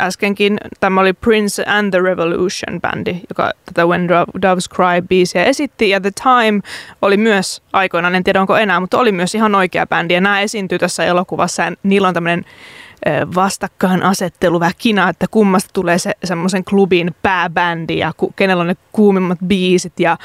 [0.00, 4.08] äskenkin tämä oli Prince and the Revolution-bändi, joka tätä When
[4.42, 6.60] Doves Cry-biisiä esitti, ja The Time
[7.02, 10.40] oli myös aikoinaan, en tiedä onko enää, mutta oli myös ihan oikea bändi, ja nämä
[10.40, 12.44] esiintyy tässä elokuvassa, ja niillä on tämmöinen
[13.34, 18.76] vastakkainasettelu, vähän kina, että kummasta tulee se semmoisen klubin pääbändi ja ku, kenellä on ne
[18.92, 20.18] kuumimmat biisit ja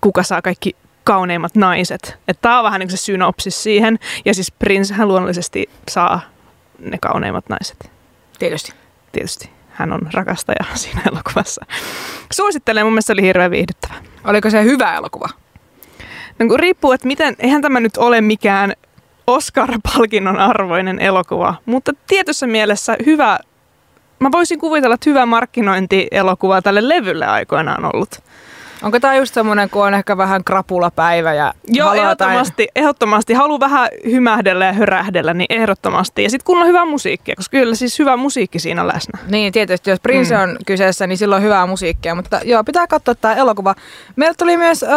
[0.00, 2.18] kuka saa kaikki kauneimmat naiset.
[2.40, 3.98] Tämä on vähän niin se synopsis siihen.
[4.24, 6.20] Ja siis Princehän luonnollisesti saa
[6.78, 7.90] ne kauneimmat naiset.
[8.38, 8.72] Tietysti.
[9.12, 9.50] Tietysti.
[9.70, 11.66] Hän on rakastaja siinä elokuvassa.
[12.32, 13.94] Suosittelen, mun mielestä se oli hirveän viihdyttävä.
[14.24, 15.28] Oliko se hyvä elokuva?
[16.38, 18.72] No kun riippuu, että miten, eihän tämä nyt ole mikään
[19.26, 23.38] Oscar-palkinnon arvoinen elokuva, mutta tietyssä mielessä hyvä,
[24.18, 28.22] mä voisin kuvitella, että hyvä markkinointielokuva tälle levylle aikoinaan ollut.
[28.82, 33.34] Onko tämä just semmoinen, kun on ehkä vähän krapulapäivä ja Joo, ehdottomasti, jotain- ehdottomasti.
[33.34, 36.22] Haluan vähän hymähdellä ja hörähdellä, niin ehdottomasti.
[36.22, 39.18] Ja sitten kun on hyvä musiikkia, koska kyllä siis hyvä musiikki siinä on läsnä.
[39.30, 40.42] Niin, tietysti jos Prince Mm.
[40.42, 43.74] on kyseessä, niin silloin on hyvää musiikkia, mutta joo, pitää katsoa tämä elokuva.
[44.16, 44.90] Meillä tuli myös äh,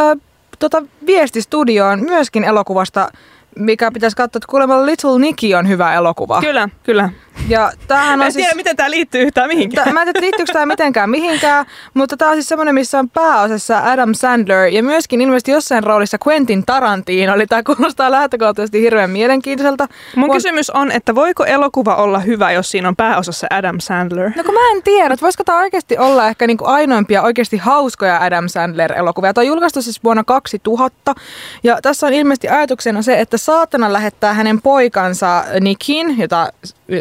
[0.60, 3.10] tota, viesti studioon myöskin elokuvasta,
[3.58, 6.42] mikä pitäisi katsoa, että kuulemma Little Nicky on hyvä elokuva.
[6.42, 7.10] Kyllä, kyllä.
[7.50, 8.46] Ja tämähän Mä on en siis...
[8.46, 9.84] tiedä, miten tämä liittyy yhtään mihinkään.
[9.84, 13.10] Tää- Mä en tiedä, liittyykö tämä mitenkään mihinkään, mutta tämä on siis semmoinen, missä on
[13.10, 17.34] pääosassa Adam Sandler ja myöskin ilmeisesti jossain roolissa Quentin Tarantino.
[17.36, 19.88] Eli tämä kuulostaa lähtökohtaisesti hirveän mielenkiintoiselta.
[20.16, 24.32] Mun Vuon- kysymys on, että voiko elokuva olla hyvä, jos siinä on pääosassa Adam Sandler?
[24.36, 28.18] No kun mä en tiedä, että voisiko tämä oikeasti olla ehkä niinku ainoimpia oikeasti hauskoja
[28.24, 29.34] Adam Sandler-elokuvia.
[29.34, 31.16] Tämä on julkaistu siis vuonna 2000
[31.64, 36.52] ja tässä on ilmeisesti ajatuksena se, että saatana lähettää hänen poikansa Nickin, jota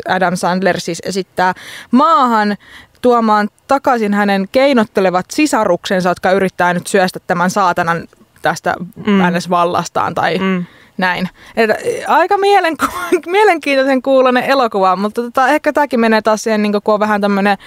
[0.09, 1.55] Adam Sandler siis esittää,
[1.91, 2.57] maahan
[3.03, 8.09] tuomaan takaisin hänen keinottelevat sisaruksensa, jotka yrittää nyt syöstä tämän saatanan
[8.43, 9.21] tästä Mm.
[9.51, 10.65] vallastaan tai Mm.
[10.99, 11.29] näin.
[11.57, 11.71] Et,
[12.07, 12.93] aika mielenku-
[13.27, 17.59] mielenkiintoisen kuulonen elokuva, mutta tota, ehkä tämäkin menee taas siihen, niin kun on vähän tämmöinen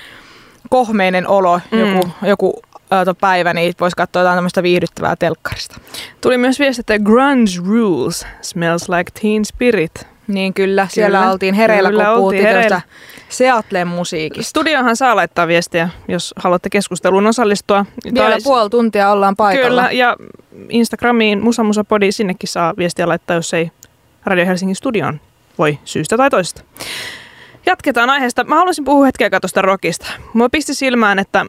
[0.70, 1.80] kohmeinen olo Mm.
[1.80, 2.62] joku, joku
[3.22, 5.76] päivä, niin voisi katsoa jotain tämmöistä viihdyttävää telkkarista.
[6.22, 10.08] Tuli myös viesti, että Grunge Rules smells like teen spirit.
[10.30, 11.32] Niin kyllä, siellä Kyllä.
[11.32, 12.70] oltiin hereillä, Kyllä kun puhuttiin hereillä.
[12.82, 12.90] tästä
[13.30, 14.50] Seattlen musiikista.
[14.50, 17.86] Studiohan saa laittaa viestiä, jos haluatte keskusteluun osallistua.
[18.14, 19.68] Vielä Tai- puoli tuntia ollaan paikalla.
[19.68, 20.16] Kyllä, ja
[20.70, 23.72] Instagramiin Musa Musa Podi, sinnekin saa viestiä laittaa, jos ei
[24.26, 25.20] Radio Helsingin studioon
[25.58, 26.62] voi syystä tai toisesta.
[27.66, 28.44] Jatketaan aiheesta.
[28.44, 30.06] Mä haluaisin puhua hetken aikaa tuosta rockista.
[30.34, 31.46] Mua pisti silmään, että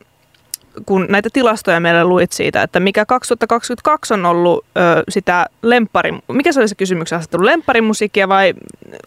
[0.86, 6.52] kun näitä tilastoja meille luit siitä, että mikä 2022 on ollut ö, sitä lemppari, mikä
[6.52, 8.54] se oli se kysymyksen asettelu, lempparimusiikkia vai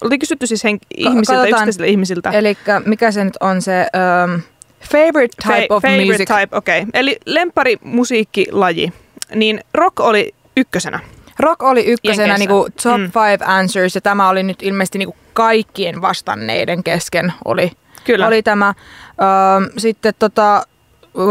[0.00, 1.48] oli kysytty siis hen, ihmisiltä, katsotaan.
[1.48, 2.30] yksittäisiltä ihmisiltä?
[2.30, 2.56] Eli
[2.86, 3.86] mikä se nyt on se
[4.24, 4.40] um,
[4.80, 6.28] favorite type Fa- of favorite music?
[6.40, 6.78] type, okei.
[6.80, 6.90] Okay.
[6.94, 8.92] Eli lempparimusiikkilaji,
[9.34, 11.00] niin rock oli ykkösenä.
[11.38, 12.38] Rock oli ykkösenä Jenkeissä.
[12.38, 13.10] niinku top Mm.
[13.10, 17.72] five answers ja tämä oli nyt ilmeisesti niinku kaikkien vastanneiden kesken oli,
[18.04, 18.26] Kyllä.
[18.26, 18.74] oli tämä.
[19.22, 20.62] Öö, sitten tota,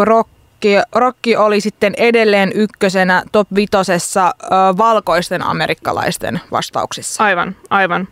[0.03, 7.23] rocki, rocki oli sitten edelleen ykkösenä top vitosessa öö, valkoisten amerikkalaisten vastauksissa.
[7.23, 8.07] Aivan, aivan.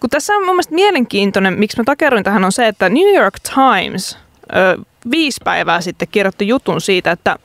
[0.00, 3.34] Kun tässä on mun mielestä mielenkiintoinen, miksi mä takeroin tähän, on se, että New York
[3.54, 4.18] Times
[4.56, 4.78] ö,
[5.10, 7.36] viisi päivää sitten kirjoitti jutun siitä, että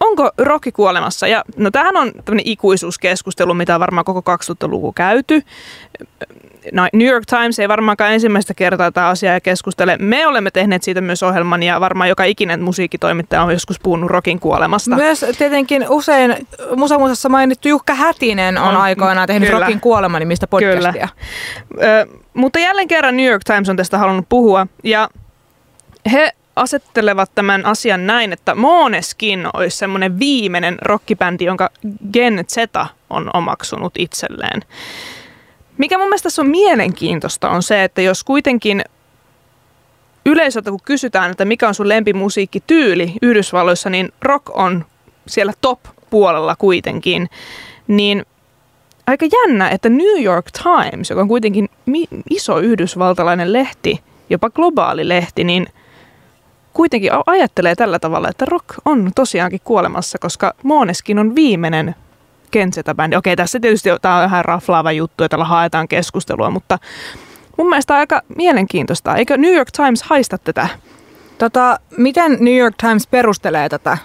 [0.00, 1.26] onko rokki kuolemassa.
[1.26, 5.42] Ja no tämähän on tämmöinen ikuisuuskeskustelu, mitä on varmaan koko 2000-luku käyty.
[6.72, 9.96] No, New York Times ei varmaankaan ensimmäistä kertaa tätä asiaa keskustele.
[10.00, 14.40] Me olemme tehneet siitä myös ohjelman ja varmaan joka ikinen musiikkitoimittaja on joskus puhunut rokin
[14.40, 14.96] kuolemasta.
[14.96, 16.46] Myös tietenkin usein
[16.76, 19.60] Musamusassa mainittu Jukka Hätinen on, On, on aikoinaan tehnyt kyllä.
[19.60, 21.08] Rockin kuolema-nimistä podcastia.
[21.82, 25.08] Ö, mutta jälleen kerran New York Times on tästä halunnut puhua ja
[26.12, 31.70] he asettelevat tämän asian näin, että Måneskin olisi semmoinen viimeinen rockibändi, jonka
[32.12, 32.56] Gen Z
[33.10, 34.62] on omaksunut itselleen.
[35.78, 38.84] Mikä mun mielestä tässä on mielenkiintoista on se, että jos kuitenkin
[40.26, 44.84] yleisöltä kun kysytään, että mikä on sun lempimusiikkityyli Yhdysvalloissa, niin rock on
[45.26, 47.28] siellä top-puolella kuitenkin,
[47.86, 48.26] niin
[49.06, 51.68] aika jännä, että New York Times, joka on kuitenkin
[52.30, 54.00] iso yhdysvaltalainen lehti,
[54.30, 55.66] jopa globaali lehti, niin
[56.72, 61.94] kuitenkin ajattelee tällä tavalla, että rock on tosiaankin kuolemassa, koska Måneskin on viimeinen
[62.50, 63.16] Kenzetä-bändi.
[63.16, 66.78] Okei, tässä tietysti tämä on ihan raflaava juttu, että tällä haetaan keskustelua, mutta
[67.58, 69.16] mun mielestä aika mielenkiintoista.
[69.16, 70.68] Eikö New York Times haista tätä?
[71.38, 73.98] Tota, miten New York Times perustelee tätä?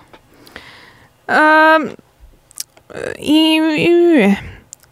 [1.32, 1.94] Öö,
[3.22, 4.36] i- y-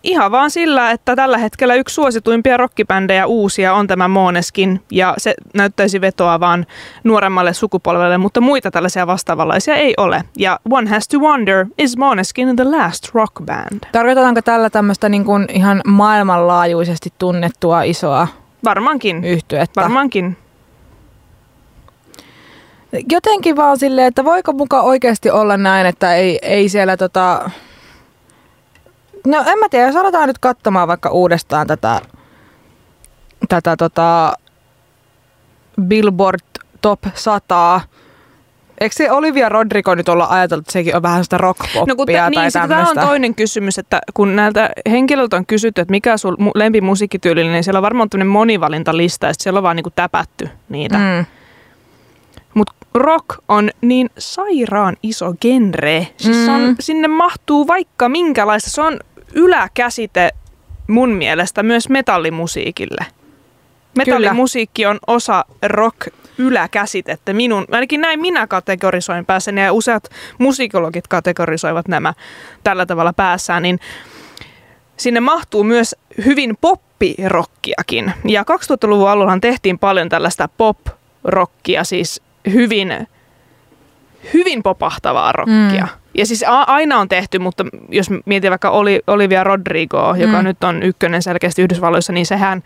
[0.04, 5.34] ihan vaan sillä, että tällä hetkellä yksi suosituimpia rockibändejä uusia on tämä Måneskin ja se
[5.54, 6.66] näyttäisi vetoa vaan
[7.04, 10.24] nuoremmalle sukupolvelle, mutta muita tällaisia vastaavanlaisia ei ole.
[10.38, 13.80] Ja One Has to Wonder is Måneskin the last rock band.
[13.92, 18.28] Tarkoitetaanko tällä tämmöistä niin kuin ihan maailmanlaajuisesti tunnettua isoa
[18.66, 19.24] Varmaankin.
[19.24, 19.82] yhtyettä?
[19.82, 20.38] Varmaankin.
[23.12, 27.50] Jotenkin vaan silleen, että voiko muka oikeasti olla näin, että ei, ei siellä tota...
[29.26, 32.02] No en mä tiedä, jos aletaan nyt katsomaan vaikka uudestaan tätä,
[33.50, 34.34] tätä tota
[35.82, 36.40] Billboard
[36.82, 37.82] Top 100.
[38.82, 42.06] Eikö se Olivia Rodrigo nyt olla ajatellut, että sekin on vähän sitä rockpoppia No kun
[42.06, 45.92] tai tä, niin, sitten tämä on toinen kysymys, että kun näiltä henkilöiltä on kysytty, että
[45.92, 49.76] mikä on sun mu- lempimusiikkityyli, niin siellä on varmaan tämmöinen monivalintalista ja siellä on vaan
[49.76, 50.98] niinku täpätty niitä.
[50.98, 51.26] Mm.
[52.54, 56.08] Mutta rock on niin sairaan iso genre.
[56.18, 56.56] Siis mm.
[56.56, 58.70] on, sinne mahtuu vaikka minkälaista.
[58.70, 59.00] Se on
[59.34, 60.32] yläkäsite
[60.88, 63.06] mun mielestä myös metallimusiikille.
[63.98, 66.08] Metallimusiikki on osa rock
[66.38, 67.34] yläkäsitettä.
[67.34, 72.14] Minun, ainakin näin minä kategorisoin päässäni ja useat musikologit kategorisoivat nämä
[72.64, 73.80] tällä tavalla päässään, niin
[74.98, 78.14] sinne mahtuu myös hyvin poppirokkiakin.
[78.26, 82.22] Ja 2000-luvun alullahan tehtiin paljon tällaista pop-rockia, siis
[82.54, 83.08] hyvin,
[84.34, 85.88] hyvin popahtavaa rockia.
[85.96, 86.01] Mm.
[86.18, 88.70] Ja siis a- aina on tehty, mutta jos mietin vaikka
[89.08, 90.44] Olivia Rodrigo, joka mm.
[90.44, 92.64] nyt on ykkönen selkeästi Yhdysvalloissa, niin sehän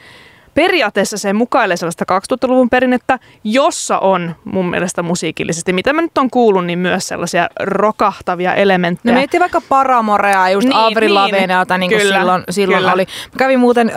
[0.56, 6.30] periaatteessa se mukailee sellaista 2000-luvun perinnettä, jossa on mun mielestä musiikillisesti, mitä mä nyt on
[6.30, 9.14] kuullut, niin myös sellaisia rokahtavia elementtejä.
[9.14, 12.94] No miettii vaikka Paramorea, just niin, Avril niin, Lavigneata, niin kuin kyllä, silloin, silloin kyllä.
[12.94, 13.06] oli.
[13.32, 13.94] Mä kävin muuten uh,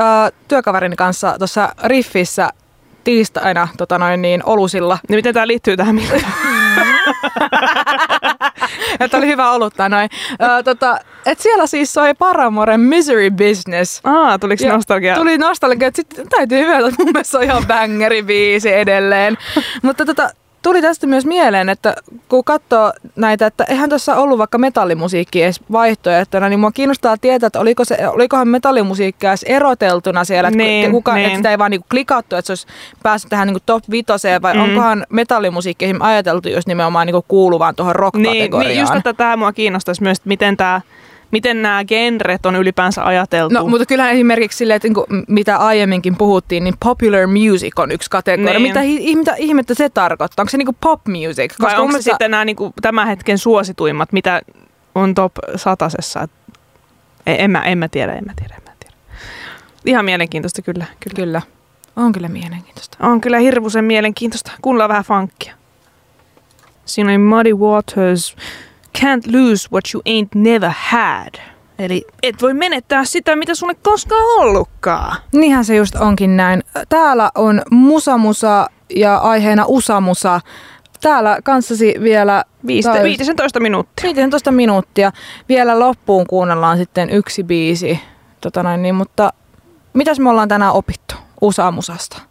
[0.48, 2.50] työkaverin kanssa tuossa Riffissä
[3.04, 4.98] tiistaina tota noin, niin, olusilla.
[5.08, 5.96] Niin miten tämä liittyy tähän?
[9.00, 10.08] että oli hyvä olutta noin.
[10.32, 14.00] Uh, tota, et siellä siis soi Paramoren Misery Business.
[14.04, 15.14] Aa, tuliko ja nostalgia?
[15.14, 19.38] Tuli nostalgia, että sitten täytyy hyvä, että mun mielestä se on ihan bangeri biisi edelleen.
[19.82, 20.30] Mutta tota,
[20.68, 21.94] tuli tästä myös mieleen, että
[22.28, 27.46] kun katsoo näitä, että eihän tuossa ollut vaikka metallimusiikki edes vaihtoehtona, niin mua kiinnostaa tietää,
[27.46, 31.26] että oliko se, olikohan metallimusiikki edes eroteltuna siellä, että, niin, kuka, niin.
[31.26, 32.66] että sitä ei vaan niinku klikattu, että se olisi
[33.02, 34.60] päässyt tähän niinku top vitoseen, vai mm.
[34.60, 38.68] onkohan metallimusiikki ajateltu just nimenomaan niinku kuuluvaan tuohon rock-kategoriaan?
[38.68, 40.80] Niin, niin just että tämä mua kiinnostaisi myös, että miten tämä
[41.30, 43.54] miten nämä genret on ylipäänsä ajateltu.
[43.54, 48.10] No, mutta kyllähän esimerkiksi sille, että niin mitä aiemminkin puhuttiin, niin popular music on yksi
[48.10, 48.58] kategoria.
[48.58, 48.62] Niin.
[48.62, 48.80] Mitä,
[49.18, 50.42] mitä ihmettä se tarkoittaa?
[50.42, 51.48] Onko se niin pop music?
[51.48, 54.42] Koska Vai onko se sitten nämä niin kuin, tämän hetken suosituimmat, mitä
[54.94, 56.28] on top satasessa?
[57.26, 58.94] En mä, en mä tiedä, en mä tiedä, en mä tiedä.
[59.84, 60.84] Ihan mielenkiintoista kyllä.
[61.00, 61.16] Kyllä.
[61.16, 61.42] kyllä.
[61.96, 62.98] On kyllä mielenkiintoista.
[63.00, 64.52] On kyllä hirvuisen mielenkiintoista.
[64.62, 65.54] Kuunnellaan vähän funkkia.
[66.84, 68.36] Siinä oli Muddy Waters,
[69.00, 71.34] Can't lose what you ain't never had.
[71.78, 75.16] Eli et voi menettää sitä, mitä sulle koskaan ollutkaan.
[75.32, 76.62] Niinhän se just onkin näin.
[76.88, 80.40] Täällä on Musamusa ja aiheena Usamusa.
[81.00, 82.44] Täällä kanssasi vielä...
[82.66, 84.14] 15 minuuttia.
[84.14, 85.12] 15 minuuttia.
[85.48, 88.00] Vielä loppuun kuunnellaan sitten yksi biisi.
[88.40, 89.32] Tota noin, niin, mutta
[89.92, 92.22] mitäs me ollaan tänään opittu Usamusasta?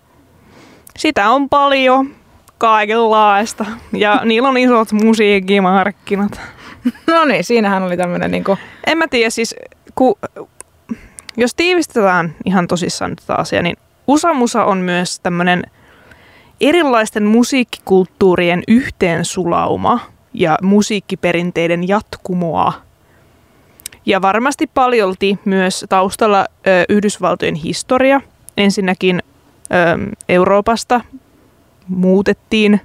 [0.97, 2.15] Sitä on paljon
[2.57, 3.65] kaikenlaista.
[3.93, 6.41] Ja niillä on isot musiikkimarkkinat.
[7.07, 8.57] no niin, siinähän oli tämmöinen niinku...
[8.87, 9.55] En mä tiedä, siis
[9.95, 10.19] ku,
[11.37, 15.63] jos tiivistetään ihan tosissaan tätä asiaa, niin Usamusa on myös tämmöinen
[16.61, 19.99] erilaisten musiikkikulttuurien yhteensulauma
[20.33, 22.73] ja musiikkiperinteiden jatkumoa.
[24.05, 28.21] Ja varmasti paljolti myös taustalla ö, Yhdysvaltojen historia.
[28.57, 31.01] Ensinnäkin ö, Euroopasta
[31.87, 32.81] muutettiin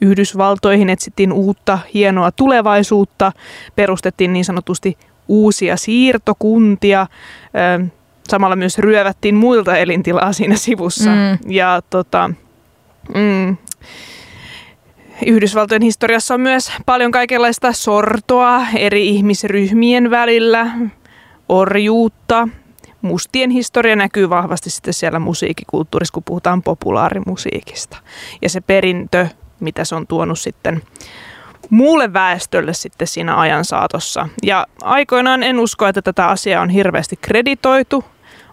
[0.00, 3.32] Yhdysvaltoihin, etsittiin uutta hienoa tulevaisuutta,
[3.76, 4.98] perustettiin niin sanotusti
[5.28, 7.06] uusia siirtokuntia,
[8.28, 11.10] samalla myös ryövättiin muilta elintilaa siinä sivussa.
[11.10, 11.52] Mm.
[11.52, 12.30] Ja tota,
[13.14, 13.56] mm,
[15.26, 20.70] Yhdysvaltojen historiassa on myös paljon kaikenlaista sortoa eri ihmisryhmien välillä,
[21.48, 22.48] orjuutta,
[23.02, 27.96] mustien historia näkyy vahvasti sitten siellä musiikkikulttuurissa, kun puhutaan populaarimusiikista.
[28.42, 29.26] Ja se perintö,
[29.60, 30.82] mitä se on tuonut sitten
[31.70, 34.28] muulle väestölle sitten siinä ajan saatossa.
[34.42, 38.04] Ja aikoinaan en usko, että tätä asiaa on hirveästi kreditoitu.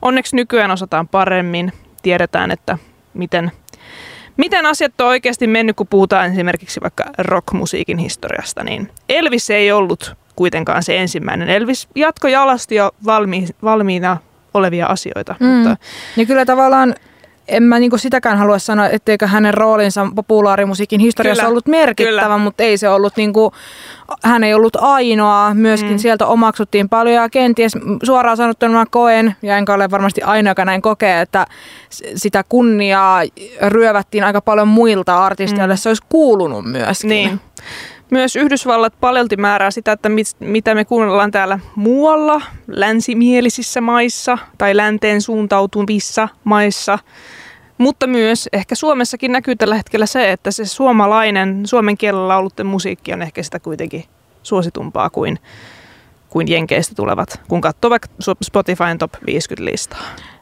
[0.01, 1.73] Onneksi nykyään osataan paremmin.
[2.01, 2.77] Tiedetään, että
[3.13, 3.51] miten,
[4.37, 8.63] miten asiat on oikeasti mennyt, kun puhutaan esimerkiksi vaikka rockmusiikin historiasta.
[8.63, 11.49] Niin Elvis ei ollut kuitenkaan se ensimmäinen.
[11.49, 14.17] Elvis jatko jalasti jo valmi, valmiina
[14.53, 15.35] olevia asioita.
[15.39, 15.47] Mm.
[15.47, 15.77] Mutta...
[16.15, 16.95] Niin kyllä tavallaan
[17.47, 22.37] en mä niinku sitäkään halua sanoa, etteikö hänen roolinsa populaarimusiikin historiassa kyllä, ollut merkittävä, kyllä.
[22.37, 23.51] mutta ei se ollut niinku,
[24.23, 25.53] hän ei ollut ainoa.
[25.53, 25.97] Myöskin mm.
[25.97, 27.71] sieltä omaksuttiin paljon ja kenties
[28.03, 31.45] suoraan sanottuna mä koen, ja enkä ole varmasti ainoa, joka näin kokee, että
[32.15, 33.23] sitä kunniaa
[33.67, 35.77] ryövättiin aika paljon muilta artisteille, mm.
[35.77, 37.09] se olisi kuulunut myöskin.
[37.09, 37.39] Niin.
[38.11, 44.77] Myös Yhdysvallat paljolti määrää sitä, että mit, mitä me kuunnellaan täällä muualla, länsimielisissä maissa tai
[44.77, 46.99] länteen suuntautuvissa maissa.
[47.77, 53.13] Mutta myös ehkä Suomessakin näkyy tällä hetkellä se, että se suomalainen, suomen kielellä laulutten musiikki
[53.13, 54.03] on ehkä sitä kuitenkin
[54.43, 55.39] suositumpaa kuin,
[56.29, 58.07] kuin Jenkeistä tulevat, kun katsoo vaikka
[58.43, 60.01] Spotifyn top 50 listaa.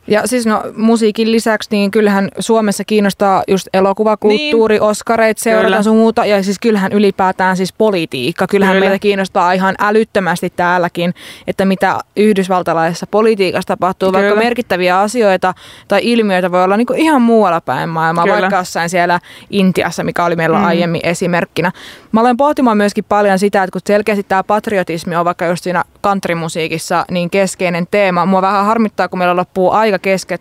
[0.10, 4.82] Ja siis no musiikin lisäksi, niin kyllähän Suomessa kiinnostaa just elokuvakulttuuri, niin.
[4.82, 6.26] Oscareit seurataan sun muuta.
[6.26, 8.48] Ja siis kyllähän ylipäätään siis politiikka.
[8.48, 8.90] Kyllähän Kyllä.
[8.90, 11.14] meitä kiinnostaa ihan älyttömästi täälläkin,
[11.48, 14.12] että mitä yhdysvaltalaisessa politiikassa tapahtuu.
[14.12, 14.24] Kyllä.
[14.24, 15.54] Vaikka merkittäviä asioita
[15.88, 18.24] tai ilmiöitä voi olla niin kuin ihan muualla päin maailmaa.
[18.24, 18.42] Kyllä.
[18.42, 20.66] Vaikka jossain siellä Intiassa, mikä oli meillä mm.
[20.66, 21.72] aiemmin esimerkkinä.
[22.12, 25.84] Mä olen pohtimaan myöskin paljon sitä, että kun selkeästi tämä patriotismi on vaikka just siinä
[26.04, 28.26] countrymusiikissa niin keskeinen teema.
[28.26, 30.40] Mua vähän harmittaa, kun meillä loppuu aika kesken.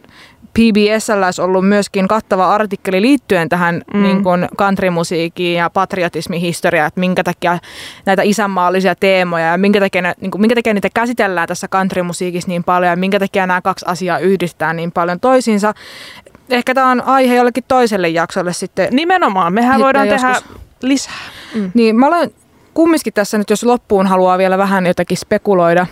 [0.52, 4.02] PBSllä olisi ollut myöskin kattava artikkeli liittyen tähän mm.
[4.02, 7.59] niin kuin countrymusiikkiin ja patriotismihistoriaan, että minkä takia
[8.06, 12.48] näitä isänmaallisia teemoja ja minkä takia, ne, niin kuin, minkä takia niitä käsitellään tässä countrymusiikissa
[12.48, 15.74] niin paljon ja minkä takia nämä kaksi asiaa yhdistää niin paljon toisiinsa.
[16.50, 18.88] Ehkä tämä on aihe jollekin toiselle jaksolle sitten.
[18.90, 20.42] Nimenomaan, mehän voidaan joskus.
[20.42, 21.14] tehdä lisää.
[21.54, 21.70] Mm.
[21.74, 22.30] Niin, mä olen
[22.74, 25.86] kumminkin tässä nyt, jos loppuun haluaa vielä vähän jotakin spekuloida,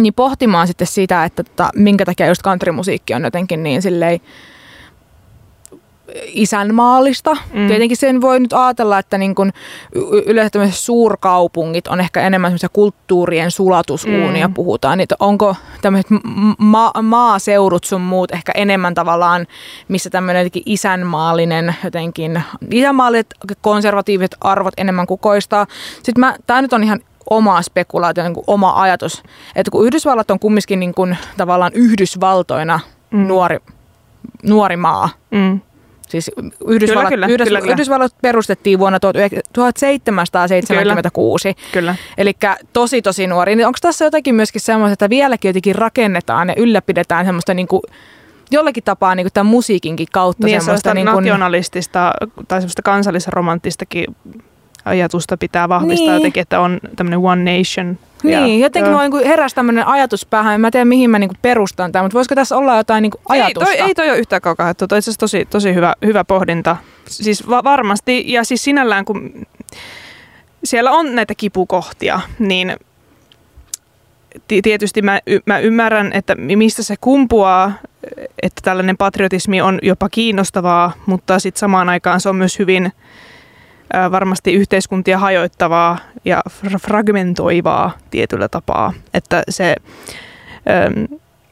[0.00, 4.20] niin pohtimaan sitten sitä, että tota, minkä takia just countrymusiikki on jotenkin niin silleen
[6.26, 7.36] isänmaallista.
[7.52, 7.66] Mm.
[7.66, 9.52] Tietenkin sen voi nyt ajatella, että niin kun
[10.26, 14.54] yleensä suurkaupungit on ehkä enemmän semmoisia kulttuurien sulatusuunia mm.
[14.54, 14.98] puhutaan.
[14.98, 16.10] Niin onko tämmöiset
[16.58, 19.46] ma- maaseudut sun muut ehkä enemmän tavallaan,
[19.88, 25.66] missä tämmöinen jotenkin isänmaallinen jotenkin, isänmaalliset konservatiiviset arvot enemmän kukoistaa.
[26.02, 27.00] Sitten tämä nyt on ihan
[27.30, 29.22] oma spekulaatio, niin kuin oma ajatus,
[29.56, 33.26] että kun Yhdysvallat on kumminkin niin kuin, tavallaan Yhdysvaltoina mm.
[33.26, 33.58] nuori,
[34.42, 35.60] nuori maa, mm.
[36.08, 36.30] Siis
[36.66, 38.98] Yhdysvallat, kyllä, kyllä, Yhdys, kyllä, Yhdysvallat perustettiin vuonna
[39.52, 41.54] 1776.
[41.72, 41.94] Kyllä.
[42.18, 42.32] Eli
[42.72, 43.56] tosi tosi nuori.
[43.56, 47.82] Niin onko tässä jotakin myöskin semmoista, että vieläkin jotenkin rakennetaan ja ylläpidetään semmoista niin kuin
[48.50, 52.12] jollakin tapaa niin kuin tämän musiikinkin kautta niin, semmoista niin kuin, nationalistista
[52.48, 54.06] tai semmoista kansallisromanttistakin
[54.84, 56.14] ajatusta pitää vahvistaa niin.
[56.14, 57.98] jotenkin, että on tämmöinen one nation.
[58.22, 61.30] Niin, ja, jotenkin mulla niin heräsi tämmöinen ajatus päähän, en mä tiedä mihin mä niin
[61.42, 63.70] perustan tämän, mutta voisiko tässä olla jotain niin ajatusta?
[63.70, 66.76] Ei toi, ei toi ole yhtään kaukaa haettu, toi itse tosi, tosi hyvä, hyvä pohdinta.
[67.06, 69.46] Siis va- varmasti, ja siis sinällään kun
[70.64, 72.76] siellä on näitä kipukohtia, niin
[74.62, 77.72] tietysti mä, mä ymmärrän, että mistä se kumpuaa,
[78.42, 82.92] että tällainen patriotismi on jopa kiinnostavaa, mutta sitten samaan aikaan se on myös hyvin
[84.10, 86.42] varmasti yhteiskuntia hajoittavaa ja
[86.80, 88.92] fragmentoivaa tietyllä tapaa.
[89.14, 89.76] Että se,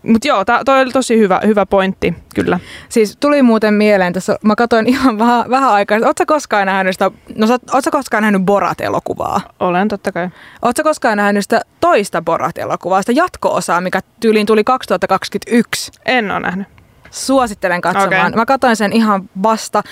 [0.03, 2.61] mutta joo, toi oli tosi hyvä, hyvä pointti, kyllä.
[2.89, 7.11] Siis tuli muuten mieleen tässä, mä katsoin ihan vähän, vähän aikaa, ootko koskaan nähnyt sitä,
[7.37, 9.41] no ootko koskaan nähnyt Borat-elokuvaa?
[9.61, 10.29] Olen, totta kai.
[10.63, 15.93] Ootko koskaan nähnyt sitä toista Borat-elokuvaa, sitä jatko-osaa, mikä tyyliin tuli 2021?
[16.07, 16.69] En ole nähnyt
[17.13, 18.27] suosittelen katsomaan.
[18.27, 18.37] Okay.
[18.37, 19.83] Mä katsoin sen ihan vasta.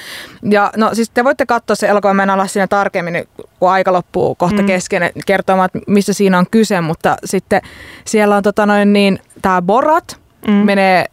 [0.50, 3.28] Ja no siis te voitte katsoa se elokuva, mä en ala siinä tarkemmin,
[3.60, 4.66] kun aika loppuu kohta mm.
[4.66, 7.62] kesken kertomaan, missä siinä on kyse, mutta sitten
[8.04, 10.52] siellä on tota noin niin, tää Borat, mm.
[10.52, 11.06] menee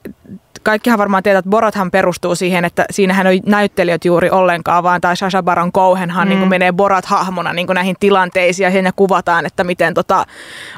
[0.67, 5.17] kaikkihan varmaan tietää, että Borathan perustuu siihen, että siinähän ei näyttelijät juuri ollenkaan, vaan tai
[5.17, 6.29] Sasha Baron Cohenhan mm.
[6.29, 10.25] niin menee Borat-hahmona niin näihin tilanteisiin ja siinä kuvataan, että miten tota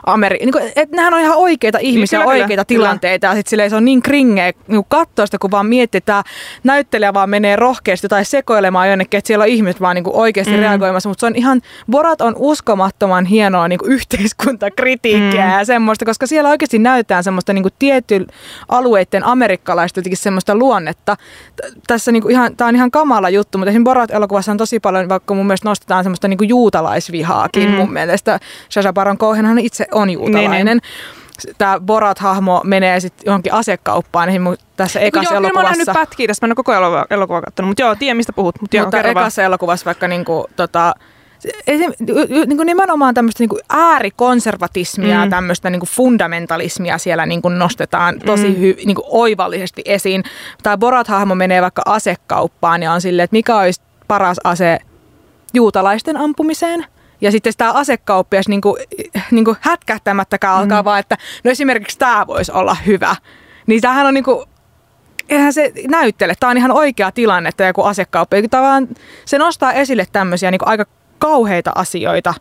[0.06, 0.38] Ameri...
[0.38, 3.76] Niin kuin, että nehän on ihan oikeita ihmisiä, kyllä, oikeita kyllä, tilanteita ja sitten se
[3.76, 6.24] on niin kringeä niin katsoa sitä, kun vaan miettii, että
[6.64, 10.54] näyttelijä vaan menee rohkeasti tai sekoilemaan jonnekin, että siellä on ihmiset vaan niin kuin oikeasti
[10.54, 10.60] mm.
[10.60, 11.62] reagoimassa, mutta se on ihan,
[11.92, 15.52] Borat on uskomattoman hienoa niin kuin yhteiskuntakritiikkiä mm.
[15.52, 18.28] ja semmoista, koska siellä oikeasti näytetään semmoista niin tiettyjen
[18.70, 21.18] alueiden amerikkalaista amerikkalaista jotenkin semmoista luonnetta.
[21.88, 25.34] Tässä niinku ihan, tämä on ihan kamala juttu, mutta esimerkiksi Borat-elokuvassa on tosi paljon, vaikka
[25.34, 27.76] mun mielestä nostetaan semmoista niinku juutalaisvihaakin mm.
[27.76, 28.40] mun mielestä.
[28.70, 30.66] Sasha Baron Cohenhan itse on juutalainen.
[30.66, 30.82] Niin, niin
[31.58, 35.78] tämä Borat-hahmo menee sitten johonkin asekauppaan niin tässä ekassa joo, elokuvassa.
[35.78, 38.18] Joo, mä oon pätkiä tästä, mä en ole koko elokuva, elokuva katsonut, mutta joo, tiedän
[38.18, 38.62] mistä puhut.
[38.62, 40.94] Mutta, joo, mutta ekassa elokuvassa vaikka niinku, tota,
[41.68, 41.92] esim,
[42.46, 45.30] niin kuin nimenomaan tämmöistä niin kuin äärikonservatismia mm.
[45.30, 48.56] tämmöistä niin kuin fundamentalismia siellä niin kuin nostetaan tosi mm.
[48.56, 50.24] hy, niin kuin oivallisesti esiin.
[50.64, 54.80] Tämä Borat-hahmo menee vaikka asekauppaan ja on silleen, että mikä olisi paras ase
[55.54, 56.86] juutalaisten ampumiseen.
[57.22, 58.76] Ja sitten tämä asekauppias niin kuin,
[59.32, 60.62] niin kuin hätkähtämättäkään mm.
[60.62, 63.16] alkaa vaan, että no esimerkiksi tämä voisi olla hyvä.
[63.68, 64.46] Niin tämähän on niin kuin,
[65.30, 66.34] eihän se näyttele.
[66.40, 68.38] Tämä on ihan oikea tilanne, että joku asekauppa.
[68.50, 68.88] Tavallaan
[69.26, 70.86] se nostaa esille tämmöisiä niin aika
[71.20, 72.34] kauheita asioita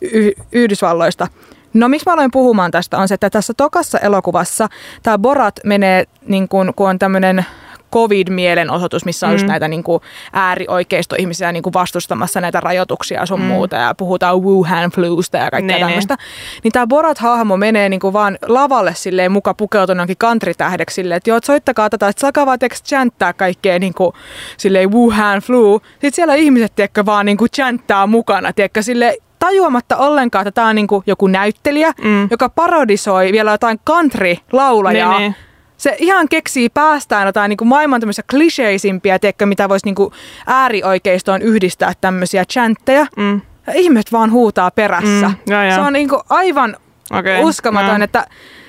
[0.00, 1.28] y- Yhdysvalloista.
[1.74, 4.68] No miksi mä aloin puhumaan tästä on se, että tässä tokassa elokuvassa
[5.02, 7.46] tämä Borat menee, niin kun, kun on tämmöinen
[7.92, 9.34] covid-mielenosoitus, missä on mm.
[9.34, 13.46] just näitä niin kuin äärioikeistoihmisiä niin kuin vastustamassa näitä rajoituksia sun mm.
[13.46, 16.16] muuta ja puhutaan Wuhan flusta ja kaikkea niin, tämmöistä.
[16.64, 21.38] Niin tämä Borat-hahmo menee niin kuin vaan lavalle silleen muka pukeutunaankin country-tähdeksi silleen, että joo,
[21.44, 24.12] soittakaa tätä, että sakaa vaan chanttää kaikkea niin kuin
[24.56, 25.80] silleen Wuhan flu.
[25.92, 30.68] Sitten siellä ihmiset, tiedätkö, vaan niin kuin chanttaa mukana, tiedätkö, silleen tajuamatta ollenkaan, että tämä
[30.68, 32.28] on niin kuin joku näyttelijä, mm.
[32.30, 35.18] joka parodisoi vielä jotain country-laulajaa.
[35.18, 35.47] Niin, niin
[35.78, 40.12] Se ihan keksii päästään jotain niin kuin maailman tämmöisiä kliseisimpiä, tiedätkö, mitä voisi niin kuin
[40.46, 43.06] äärioikeistoon yhdistää tämmöisiä chantteja.
[43.16, 43.40] Mm.
[43.66, 45.28] Ja ihmiset vaan huutaa perässä.
[45.28, 45.74] Mm, ja, ja.
[45.74, 46.76] Se on niin kuin aivan
[47.10, 48.04] Okei, uskomaton, joo.
[48.04, 48.26] että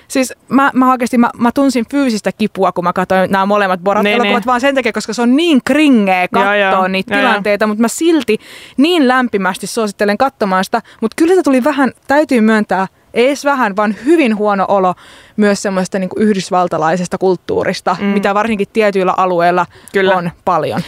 [0.10, 3.84] Siis mä, mä oikeasti mä, mä tunsin fyysistä kipua, kun mä katsoin nämä molemmat Niin,
[3.84, 4.46] Borat-elokuvat, niin.
[4.46, 6.88] vaan sen takia, koska se on niin kringeä katsoa Joo, joo.
[6.88, 7.22] niitä joo.
[7.22, 8.38] tilanteita, mutta mä silti
[8.78, 10.82] niin lämpimästi suosittelen katsomaan sitä.
[11.02, 14.94] Mutta kyllä se tuli vähän, täytyy myöntää, ei edes vähän, vaan hyvin huono olo
[15.38, 18.06] myös semmoista niin yhdysvaltalaisesta kulttuurista, mm.
[18.06, 20.16] mitä varsinkin tietyillä alueilla Kyllä.
[20.16, 20.82] on paljon.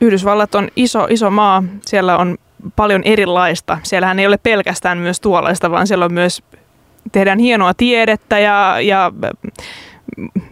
[0.00, 1.62] Yhdysvallat on iso, iso maa.
[1.86, 2.38] Siellä on
[2.76, 3.78] paljon erilaista.
[3.82, 6.42] Siellähän ei ole pelkästään myös tuollaista, vaan siellä on myös,
[7.12, 9.12] tehdään hienoa tiedettä ja, ja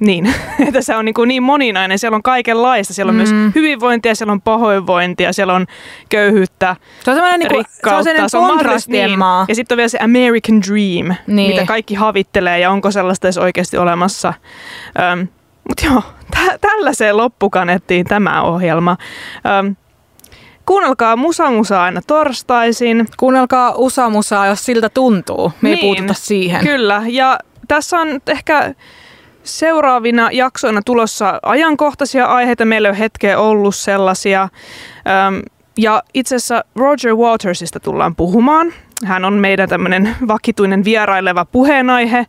[0.01, 0.35] niin,
[0.69, 1.99] että se on niin, kuin niin moninainen.
[1.99, 2.95] Siellä on kaikenlaista.
[2.95, 3.19] Siellä on mm.
[3.19, 5.67] Myös hyvinvointia, siellä on pahoinvointia, siellä on
[6.09, 8.03] köyhyyttä, Se on semmoinen niin kuin, se on rikkautta.
[8.05, 9.45] sellainen mahdollista- kontrastien maa.
[9.49, 11.51] Ja sitten on vielä se American Dream, Niin.
[11.51, 14.35] mitä kaikki havittelee ja onko sellaista edes oikeasti olemassa.
[15.13, 15.29] Öm,
[15.69, 16.03] Mutta joo,
[16.35, 18.97] tä- tällaiseen loppukanettiin tämä ohjelma.
[19.59, 19.77] Öm,
[20.67, 23.07] kuunnelkaa Musa Musa aina torstaisin.
[23.17, 25.53] Kuunnelkaa usamusaa, jos siltä tuntuu.
[25.61, 26.61] Me ei Niin, puututa siihen.
[26.67, 27.39] Kyllä, ja
[27.69, 28.75] tässä on ehkä
[29.49, 32.65] seuraavina jaksoina tulossa ajankohtaisia aiheita.
[32.65, 34.43] Meillä ei ole hetkeä ollut sellaisia.
[35.29, 35.43] Öm,
[35.79, 38.73] ja itse asiassa Roger Watersista tullaan puhumaan.
[39.05, 42.27] Hän on meidän tämmöinen vakituinen vieraileva puheenaihe.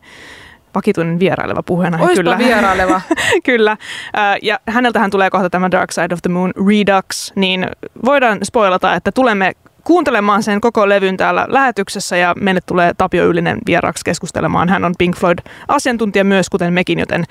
[0.74, 2.38] Vakituinen vieraileva puheenaihe, Oispa kyllä.
[2.38, 3.00] vieraileva.
[3.44, 3.76] Kyllä.
[4.16, 7.66] Ö, Ja häneltähän tulee kohta tämä Dark Side of the Moon Redux, niin
[8.04, 9.52] voidaan spoilata, että tulemme
[9.90, 14.68] kuuntelemaan sen koko levyn täällä lähetyksessä ja meille tulee Tapio Ylinen vieraaksi keskustelemaan.
[14.68, 15.38] Hän on Pink Floyd
[15.68, 17.24] asiantuntija myös, kuten mekin, joten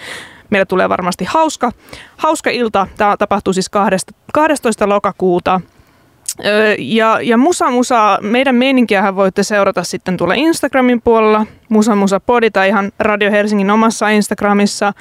[0.50, 1.72] meille tulee varmasti hauska,
[2.18, 2.88] hauska ilta.
[2.98, 3.70] Tämä tapahtuu siis
[4.34, 4.90] 12.
[4.90, 5.62] lokakuuta.
[6.78, 12.52] Ja, ja Musa Musa, meidän meininkiähän voitte seurata sitten tuolla Instagramin puolella, Musa Musa Podi
[12.52, 14.94] tai ihan Radio Helsingin omassa Instagramissa.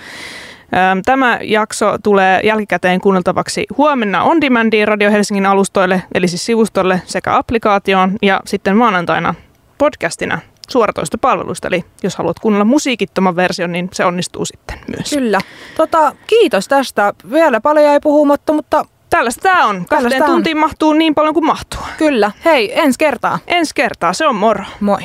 [1.05, 7.37] Tämä jakso tulee jälkikäteen kuunneltavaksi huomenna On Demandiin Radio Helsingin alustoille, eli siis sivustolle sekä
[7.37, 9.35] applikaatioon, ja sitten maanantaina
[9.79, 10.39] podcastina
[10.69, 11.69] suoratoistopalveluista.
[11.69, 15.11] Eli jos haluat kuunnella musiikittoman version, niin se onnistuu sitten myös.
[15.11, 15.41] Kyllä.
[15.77, 17.13] Tota, kiitos tästä.
[17.31, 19.87] Vielä paljon jäi puhumatta, mutta Tällaista tämä on.
[19.89, 21.81] Kahteen tuntiin mahtuu niin paljon kuin mahtuu.
[21.99, 22.31] kyllä.
[22.45, 23.39] Hei, ensi kertaa.
[23.47, 24.65] Ensi kertaa, se on moro.
[24.81, 25.01] Moi.